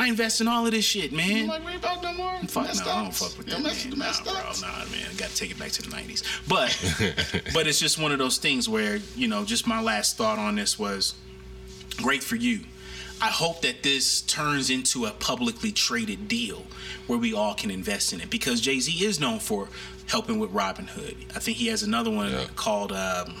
I 0.00 0.06
invest 0.06 0.40
in 0.40 0.46
all 0.46 0.64
of 0.64 0.70
this 0.70 0.84
shit, 0.84 1.12
man. 1.12 1.36
You 1.38 1.46
like 1.46 1.62
Reebok 1.64 2.02
no 2.02 2.12
more? 2.14 2.38
Fuck 2.46 2.72
no, 2.76 2.90
I 2.90 3.02
don't 3.02 3.12
fuck 3.14 3.36
with 3.36 3.48
You 3.48 3.54
that, 3.54 3.62
mess 3.64 3.84
man. 3.84 3.90
the 3.90 4.32
Nah, 4.32 4.42
bro, 4.42 4.52
nah, 4.60 4.84
man. 4.92 5.16
Got 5.16 5.30
to 5.30 5.36
take 5.36 5.50
it 5.50 5.58
back 5.58 5.72
to 5.72 5.82
the 5.82 5.88
'90s. 5.88 6.22
But, 6.46 7.50
but 7.54 7.66
it's 7.66 7.80
just 7.80 7.98
one 7.98 8.12
of 8.12 8.18
those 8.18 8.38
things 8.38 8.68
where 8.68 9.00
you 9.16 9.26
know, 9.26 9.44
just 9.44 9.66
my 9.66 9.80
last 9.80 10.16
thought 10.16 10.38
on 10.38 10.54
this 10.54 10.78
was, 10.78 11.14
great 11.96 12.22
for 12.22 12.36
you. 12.36 12.60
I 13.20 13.26
hope 13.28 13.62
that 13.62 13.82
this 13.82 14.20
turns 14.22 14.70
into 14.70 15.06
a 15.06 15.10
publicly 15.10 15.72
traded 15.72 16.28
deal 16.28 16.62
where 17.06 17.18
we 17.18 17.34
all 17.34 17.54
can 17.54 17.70
invest 17.70 18.12
in 18.12 18.20
it 18.20 18.30
because 18.30 18.60
Jay 18.60 18.78
Z 18.80 18.92
is 19.04 19.18
known 19.18 19.38
for 19.40 19.68
helping 20.08 20.38
with 20.38 20.52
Robinhood. 20.52 21.16
I 21.34 21.40
think 21.40 21.56
he 21.56 21.66
has 21.68 21.82
another 21.82 22.10
one 22.10 22.30
Yeah. 22.30 22.46
called 22.54 22.92
um, 22.92 23.34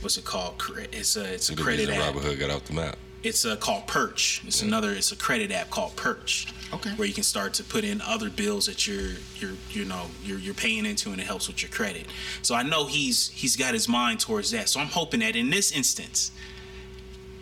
what's 0.00 0.18
it 0.18 0.24
called? 0.24 0.58
Cre- 0.58 0.82
It's 0.92 1.16
a 1.16 1.34
it's 1.34 1.48
a 1.50 1.54
The 1.54 1.62
credit 1.62 1.88
reason 1.88 2.02
app. 2.02 2.14
Robinhood 2.14 2.38
got 2.38 2.50
off 2.50 2.64
the 2.64 2.74
map. 2.74 2.96
It's 3.22 3.46
uh, 3.46 3.56
called 3.56 3.86
Perch. 3.86 4.42
It's 4.46 4.60
another. 4.60 4.90
It's 4.92 5.10
a 5.10 5.16
credit 5.16 5.50
app 5.50 5.70
called 5.70 5.96
Perch. 5.96 6.52
Okay. 6.74 6.90
Where 6.90 7.08
you 7.08 7.14
can 7.14 7.22
start 7.22 7.54
to 7.54 7.64
put 7.64 7.82
in 7.82 8.02
other 8.02 8.28
bills 8.28 8.66
that 8.66 8.86
you're 8.86 9.12
you're 9.38 9.56
you 9.70 9.86
know 9.86 10.06
you're 10.22 10.38
you're 10.38 10.52
paying 10.52 10.84
into, 10.84 11.10
and 11.10 11.18
it 11.18 11.24
helps 11.26 11.48
with 11.48 11.62
your 11.62 11.70
credit. 11.70 12.04
So 12.42 12.54
I 12.54 12.62
know 12.64 12.84
he's 12.86 13.28
he's 13.30 13.56
got 13.56 13.72
his 13.72 13.88
mind 13.88 14.20
towards 14.20 14.50
that. 14.50 14.68
So 14.68 14.78
I'm 14.78 14.88
hoping 14.88 15.20
that 15.20 15.36
in 15.36 15.48
this 15.48 15.72
instance, 15.72 16.32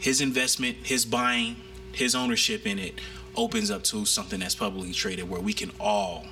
his 0.03 0.21
investment, 0.21 0.77
his 0.83 1.05
buying, 1.07 1.57
his 1.93 2.15
ownership 2.15 2.67
in 2.67 2.79
it 2.79 3.01
opens 3.37 3.71
up 3.71 3.83
to 3.85 4.05
something 4.05 4.41
that's 4.41 4.55
publicly 4.55 4.93
traded, 4.93 5.31
where 5.31 5.41
we 5.41 5.53
can 5.55 5.71
all 5.81 6.27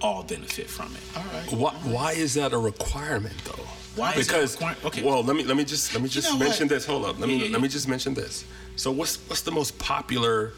all 0.00 0.22
benefit 0.22 0.66
from 0.66 0.94
it. 0.94 1.02
All 1.14 1.24
right. 1.34 1.52
Why, 1.52 1.72
why 1.92 2.12
is 2.12 2.32
that 2.34 2.54
a 2.54 2.58
requirement 2.58 3.34
though? 3.44 3.64
Why 3.96 4.12
is 4.12 4.26
it 4.26 4.28
because 4.28 4.56
requir- 4.56 4.84
okay. 4.86 5.02
well, 5.02 5.22
let 5.22 5.36
me 5.36 5.44
let 5.44 5.56
me 5.58 5.64
just 5.64 5.92
let 5.92 6.02
me 6.02 6.08
just 6.08 6.30
know 6.32 6.38
mention 6.38 6.66
what? 6.68 6.74
this. 6.74 6.86
Hold 6.86 7.04
up. 7.04 7.18
Let 7.18 7.28
me 7.28 7.36
Yeah, 7.36 7.44
yeah, 7.46 7.52
let 7.52 7.60
me 7.60 7.66
yeah. 7.68 7.72
just 7.72 7.88
mention 7.88 8.14
this. 8.14 8.44
So 8.76 8.90
what's 8.92 9.16
what's 9.28 9.42
the 9.42 9.50
most 9.50 9.78
popular 9.78 10.52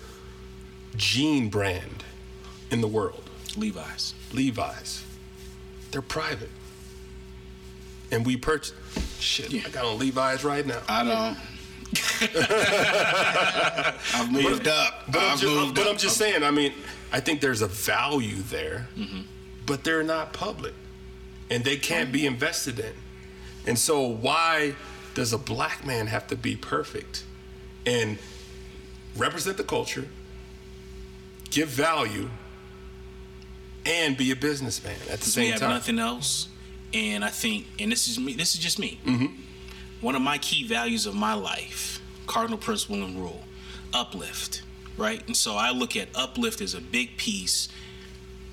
jean 0.95 1.49
brand 1.49 2.05
in 2.71 2.81
the 2.83 2.87
world? 2.87 3.29
Levi's. 3.57 4.15
Levi's. 4.33 5.03
They're 5.91 6.03
private. 6.03 6.51
and 8.13 8.25
we 8.27 8.37
purchase. 8.37 8.75
Shit, 9.19 9.67
I 9.67 9.71
got 9.71 9.85
on 9.87 9.99
Levi's 9.99 10.45
right 10.45 10.65
now. 10.67 10.81
I 10.89 11.03
don't. 11.03 11.37
I've 14.15 14.31
moved 14.33 14.69
up. 14.69 15.05
But, 15.11 15.19
I'm 15.23 15.33
I've 15.33 15.41
just, 15.41 15.45
moved 15.55 15.75
but 15.75 15.85
up. 15.87 15.93
I'm 15.93 15.99
just 15.99 16.17
saying. 16.17 16.43
I 16.43 16.51
mean, 16.51 16.73
I 17.13 17.21
think 17.21 17.41
there's 17.41 17.63
a 17.63 17.67
value 17.69 18.37
there, 18.43 18.89
Mm-hmm. 18.97 19.21
but 19.67 19.85
they're 19.85 20.03
not 20.03 20.33
public, 20.33 20.75
and 21.51 21.65
they 21.65 21.77
can't 21.77 22.11
be 22.13 22.27
invested 22.27 22.79
in. 22.79 22.93
And 23.67 23.79
so, 23.79 24.01
why 24.07 24.75
does 25.15 25.33
a 25.33 25.39
black 25.39 25.85
man 25.87 26.07
have 26.07 26.27
to 26.29 26.37
be 26.37 26.57
perfect 26.57 27.25
and 27.87 28.19
represent 29.17 29.57
the 29.57 29.65
culture, 29.65 30.09
give 31.51 31.69
value, 31.69 32.31
and 33.85 34.17
be 34.17 34.31
a 34.31 34.37
businessman 34.37 34.97
at 35.11 35.21
the 35.21 35.27
same 35.27 35.43
time? 35.43 35.47
we 35.47 35.51
have 35.53 35.61
time? 35.61 35.71
nothing 35.71 35.99
else. 35.99 36.49
And 36.95 37.25
I 37.25 37.29
think, 37.29 37.67
and 37.79 37.91
this 37.91 38.07
is 38.09 38.19
me. 38.19 38.35
This 38.35 38.55
is 38.55 38.61
just 38.61 38.79
me. 38.79 39.01
Mm-hmm. 39.07 39.27
One 40.03 40.15
of 40.15 40.21
my 40.23 40.37
key 40.39 40.67
values 40.67 41.07
of 41.07 41.15
my 41.15 41.33
life, 41.33 42.01
cardinal 42.27 42.59
principle 42.59 43.03
and 43.03 43.17
rule, 43.17 43.43
uplift. 43.95 44.63
Right, 44.99 45.27
and 45.27 45.35
so 45.37 45.55
I 45.57 45.71
look 45.71 45.97
at 45.97 46.09
uplift 46.15 46.61
as 46.61 46.75
a 46.75 46.81
big 46.81 47.17
piece. 47.17 47.69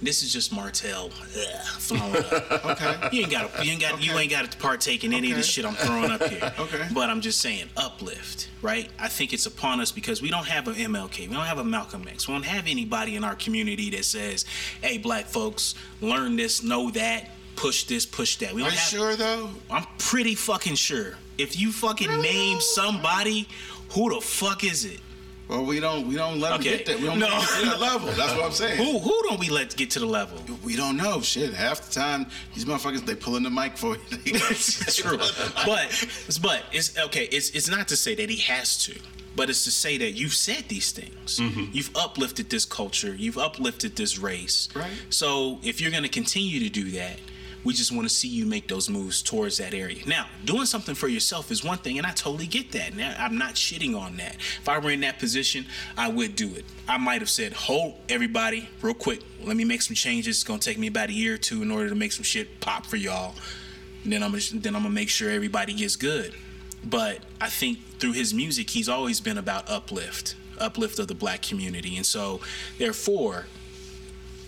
This 0.02 0.24
is 0.24 0.32
just 0.32 0.54
Martell 0.54 1.08
ugh, 1.08 1.66
throwing 1.80 2.16
up. 2.16 2.66
okay. 2.66 3.10
You 3.12 3.24
ain't 3.24 3.32
got 3.32 3.66
you 3.66 3.72
ain't 3.74 3.82
got 3.82 4.02
you 4.02 4.14
ain't 4.18 4.32
got 4.32 4.50
to 4.50 4.58
partake 4.58 5.04
in 5.04 5.12
any 5.12 5.32
of 5.32 5.36
this 5.38 5.46
shit 5.46 5.66
I'm 5.66 5.74
throwing 5.74 6.10
up 6.12 6.24
here. 6.24 6.54
Okay. 6.60 6.88
But 6.94 7.10
I'm 7.10 7.20
just 7.20 7.42
saying 7.42 7.68
uplift, 7.76 8.50
right? 8.62 8.90
I 8.98 9.10
think 9.10 9.34
it's 9.34 9.46
upon 9.46 9.82
us 9.82 9.92
because 9.92 10.22
we 10.22 10.30
don't 10.30 10.48
have 10.48 10.70
an 10.70 10.76
MLK, 10.76 11.28
we 11.28 11.34
don't 11.34 11.44
have 11.46 11.58
a 11.58 11.64
Malcolm 11.66 12.08
X, 12.08 12.28
we 12.30 12.34
don't 12.34 12.46
have 12.46 12.68
anybody 12.68 13.18
in 13.18 13.26
our 13.26 13.36
community 13.36 13.90
that 13.90 14.06
says, 14.06 14.46
"Hey, 14.82 14.98
black 14.98 15.26
folks, 15.26 15.76
learn 16.00 16.38
this, 16.38 16.64
know 16.64 16.90
that, 16.92 17.32
push 17.58 17.84
this, 17.84 18.06
push 18.06 18.38
that." 18.38 18.54
We 18.54 18.62
Are 18.62 18.66
don't 18.66 18.74
you 18.74 18.80
have. 18.80 18.88
sure 18.88 19.16
though? 19.18 19.50
I'm 19.70 19.86
pretty 19.98 20.36
fucking 20.36 20.76
sure. 20.76 21.16
If 21.40 21.60
you 21.60 21.72
fucking 21.72 22.22
name 22.22 22.60
somebody, 22.62 23.48
who 23.92 24.14
the 24.14 24.22
fuck 24.22 24.64
is 24.64 24.86
it? 24.86 25.00
Well, 25.48 25.66
we 25.66 25.80
don't. 25.80 26.08
We 26.08 26.16
don't 26.16 26.40
let 26.40 26.52
Okay. 26.54 26.64
them 26.70 26.78
get 26.78 26.86
that. 26.86 27.00
We 27.00 27.06
don't 27.08 27.18
No. 27.18 27.28
get 27.28 27.50
to 27.62 27.66
that 27.66 27.80
level. 27.80 28.08
That's 28.12 28.34
what 28.34 28.44
I'm 28.46 28.52
saying. 28.52 28.78
Who 28.78 29.00
who 29.00 29.24
don't 29.28 29.40
we 29.40 29.50
let 29.50 29.76
get 29.76 29.90
to 29.92 30.00
the 30.00 30.06
level? 30.06 30.38
We 30.64 30.76
don't 30.76 30.96
know. 30.96 31.22
Shit. 31.22 31.54
Half 31.56 31.88
the 31.88 31.92
time, 32.00 32.28
these 32.54 32.66
motherfuckers 32.66 33.04
they 33.06 33.16
pulling 33.16 33.42
the 33.44 33.50
mic 33.50 33.76
for 33.76 33.98
you. 34.26 34.34
True. 34.40 35.18
But 35.66 36.06
but 36.42 36.64
it's 36.72 36.96
okay. 37.00 37.26
It's 37.32 37.50
it's 37.52 37.68
not 37.68 37.88
to 37.88 37.96
say 37.96 38.14
that 38.14 38.30
he 38.30 38.38
has 38.42 38.84
to, 38.86 39.00
but 39.36 39.50
it's 39.50 39.64
to 39.64 39.72
say 39.72 39.98
that 39.98 40.12
you've 40.12 40.36
said 40.36 40.66
these 40.68 40.92
things. 40.92 41.40
Mm-hmm. 41.40 41.72
You've 41.72 41.96
uplifted 41.96 42.52
this 42.52 42.66
culture. 42.66 43.16
You've 43.16 43.40
uplifted 43.40 43.96
this 43.96 44.20
race. 44.20 44.68
Right. 44.76 44.92
So 45.10 45.60
if 45.64 45.82
you're 45.82 45.92
going 45.92 46.04
to 46.04 46.10
continue 46.10 46.60
to 46.60 46.70
do 46.70 46.92
that, 46.92 47.18
we 47.64 47.74
just 47.74 47.92
want 47.92 48.08
to 48.08 48.14
see 48.14 48.28
you 48.28 48.46
make 48.46 48.68
those 48.68 48.90
moves 48.90 49.22
towards 49.22 49.58
that 49.58 49.74
area. 49.74 50.02
Now, 50.08 50.28
doing 50.46 50.66
something 50.66 50.96
for 50.96 51.08
yourself 51.08 51.52
is 51.52 51.64
one 51.64 51.78
thing, 51.78 51.98
and 51.98 52.08
I 52.08 52.12
totally 52.12 52.48
get 52.48 52.72
that. 52.72 52.96
Now, 52.96 53.16
I'm 53.18 53.38
not 53.38 53.56
shitting 53.56 54.00
on 54.00 54.18
that. 54.18 54.36
If 54.36 54.70
I 54.70 54.80
were 54.80 54.92
in 54.92 55.02
that 55.02 55.20
position, 55.20 55.66
I 55.98 56.10
would 56.10 56.36
do 56.36 56.54
it. 56.56 56.66
I 56.88 56.98
might 56.98 57.22
have 57.22 57.30
said, 57.30 57.54
"Hold 57.54 58.00
everybody, 58.08 58.70
real 58.82 58.94
quick. 58.94 59.22
Let 59.44 59.58
me 59.58 59.66
make 59.66 59.82
some 59.82 59.96
changes. 59.96 60.38
It's 60.38 60.44
gonna 60.44 60.60
take 60.60 60.78
me 60.78 60.88
about 60.88 61.10
a 61.10 61.14
year 61.14 61.34
or 61.36 61.38
two 61.38 61.62
in 61.62 61.72
order 61.72 61.90
to 61.90 61.96
make 61.96 62.12
some 62.12 62.24
shit 62.24 62.60
pop 62.62 62.86
for 62.86 62.96
y'all." 62.96 63.36
And 64.04 64.14
then 64.14 64.24
I'm 64.24 64.32
gonna, 64.32 64.44
then 64.54 64.76
I'm 64.76 64.84
gonna 64.84 64.94
make 64.94 65.10
sure 65.10 65.30
everybody 65.30 65.74
gets 65.74 65.96
good. 65.96 66.34
But 66.84 67.20
I 67.42 67.50
think 67.50 67.80
through 68.00 68.14
his 68.14 68.34
music, 68.34 68.70
he's 68.70 68.88
always 68.88 69.20
been 69.20 69.38
about 69.38 69.70
uplift, 69.70 70.36
uplift 70.58 70.98
of 71.00 71.10
the 71.10 71.16
black 71.16 71.42
community, 71.42 71.98
and 71.98 72.06
so 72.06 72.40
therefore, 72.78 73.48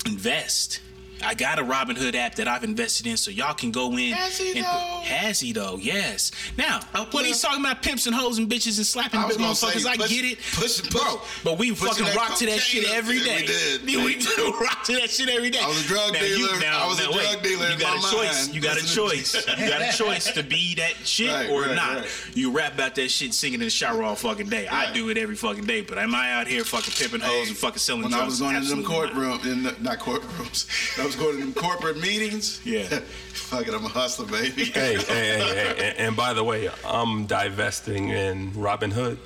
invest. 0.05 0.79
I 1.23 1.33
got 1.33 1.59
a 1.59 1.63
Robinhood 1.63 2.15
app 2.15 2.35
that 2.35 2.47
I've 2.47 2.63
invested 2.63 3.07
in, 3.07 3.17
so 3.17 3.31
y'all 3.31 3.53
can 3.53 3.71
go 3.71 3.91
in. 3.97 4.13
Has 4.13 4.37
he, 4.37 4.53
and 4.57 4.65
though? 4.65 5.01
Has 5.03 5.39
he 5.39 5.53
though? 5.53 5.77
Yes. 5.79 6.31
Now, 6.57 6.77
uh, 6.77 6.81
when 6.93 7.01
Uplift. 7.03 7.27
he's 7.27 7.41
talking 7.41 7.59
about 7.63 7.81
pimps 7.81 8.07
and 8.07 8.15
hoes 8.15 8.37
and 8.37 8.49
bitches 8.49 8.77
and 8.77 8.85
slapping 8.85 9.21
was 9.23 9.37
motherfuckers, 9.37 9.85
I 9.85 9.95
get 9.97 10.11
it, 10.25 10.37
push- 10.53 10.81
push- 10.81 10.89
bro. 10.89 11.21
But 11.43 11.57
we 11.57 11.71
fucking 11.75 12.05
rock 12.15 12.37
to 12.37 12.45
that 12.47 12.59
shit 12.59 12.89
every 12.91 13.19
day. 13.19 13.45
We 13.85 13.95
did. 13.95 14.03
We 14.05 14.15
do 14.17 14.53
rock 14.61 14.83
to 14.85 14.93
that 14.93 15.09
shit 15.09 15.29
every 15.29 15.49
day. 15.49 15.59
I 15.61 15.67
was 15.67 15.83
a 15.83 15.87
drug 15.87 16.13
dealer. 16.13 16.59
now 16.59 16.85
I 16.85 16.87
was 16.87 16.99
a 16.99 17.09
wait. 17.11 17.21
drug 17.31 17.43
dealer 17.43 17.69
You 17.69 17.77
got 17.79 17.97
a 17.97 18.01
choice. 18.15 18.45
mind. 18.47 18.55
You 18.55 18.61
got 18.61 18.77
a 18.77 18.85
choice. 18.85 19.33
You 19.57 19.67
got 19.69 19.81
a 19.81 19.91
choice 19.97 20.31
to 20.33 20.43
be 20.43 20.75
that 20.75 20.93
shit 21.03 21.29
Right, 21.31 21.49
or 21.49 21.61
right, 21.63 21.75
not. 21.75 21.97
right. 21.97 22.31
You 22.33 22.51
rap 22.51 22.73
about 22.75 22.95
that 22.95 23.09
shit 23.09 23.33
singing 23.33 23.55
in 23.59 23.65
the 23.65 23.69
shower 23.69 24.03
all 24.03 24.15
fucking 24.15 24.49
day. 24.49 24.67
I 24.67 24.91
do 24.93 25.09
it 25.09 25.17
every 25.17 25.35
fucking 25.35 25.65
day. 25.65 25.81
But 25.81 25.97
am 25.97 26.13
I 26.15 26.31
out 26.33 26.47
here 26.47 26.63
fucking 26.63 26.93
pimping 26.93 27.21
hoes 27.21 27.47
and 27.49 27.57
fucking 27.57 27.79
selling 27.79 28.03
when 28.03 28.11
drugs? 28.11 28.23
I 28.23 28.25
was 28.25 28.39
going 28.39 28.55
into 28.55 28.69
them 28.69 28.79
Absolutely 28.79 29.13
not. 29.15 29.39
courtroom, 29.41 29.51
in 29.51 29.63
the, 29.63 29.75
not 29.81 29.99
courtrooms, 29.99 30.97
Sometimes 31.11 31.15
go 31.15 31.51
to 31.51 31.59
corporate 31.59 31.99
meetings. 31.99 32.61
Yeah. 32.63 32.83
Fuck 33.33 33.67
it, 33.67 33.73
I'm 33.73 33.85
a 33.85 33.89
hustler, 33.89 34.25
baby. 34.27 34.65
hey, 34.65 34.95
hey, 34.95 35.39
hey, 35.39 35.73
hey, 35.77 35.95
and 35.97 36.15
by 36.15 36.33
the 36.33 36.43
way, 36.43 36.69
I'm 36.85 37.25
divesting 37.25 38.09
in 38.09 38.51
Robinhood. 38.51 39.17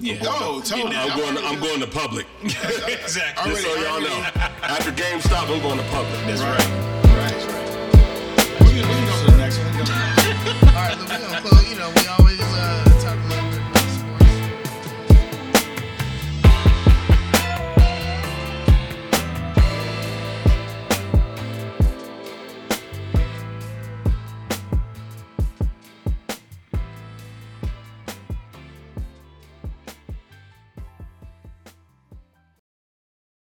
Yeah. 0.00 0.18
Oh, 0.22 0.60
totally. 0.64 0.96
I'm, 0.96 1.18
going. 1.18 1.36
To, 1.36 1.44
I'm 1.44 1.60
going 1.60 1.80
to 1.80 1.86
public. 1.86 2.26
exactly. 2.42 3.50
Just 3.50 3.62
so 3.62 3.74
y'all 3.76 4.00
know. 4.00 4.22
After 4.62 4.92
GameStop, 4.92 5.52
I'm 5.52 5.60
going 5.62 5.78
to 5.78 5.84
public. 5.90 6.20
That's 6.26 6.40
right. 6.40 6.58
Right. 6.58 7.30
That's 7.30 7.46
right. 7.46 8.62
We 8.62 8.80
can, 8.80 8.88
we 8.88 8.94
can 8.94 9.06
go 9.06 9.24
to 9.24 9.30
the 9.32 9.38
next 9.38 9.58
one. 9.58 9.66
All 10.68 10.74
right, 10.74 10.96
Well. 11.44 11.64
You 11.64 11.76
know, 11.78 11.90
we 11.96 12.06
always 12.06 12.40
uh, 12.40 12.84
talk 13.02 13.18
about. 13.26 13.37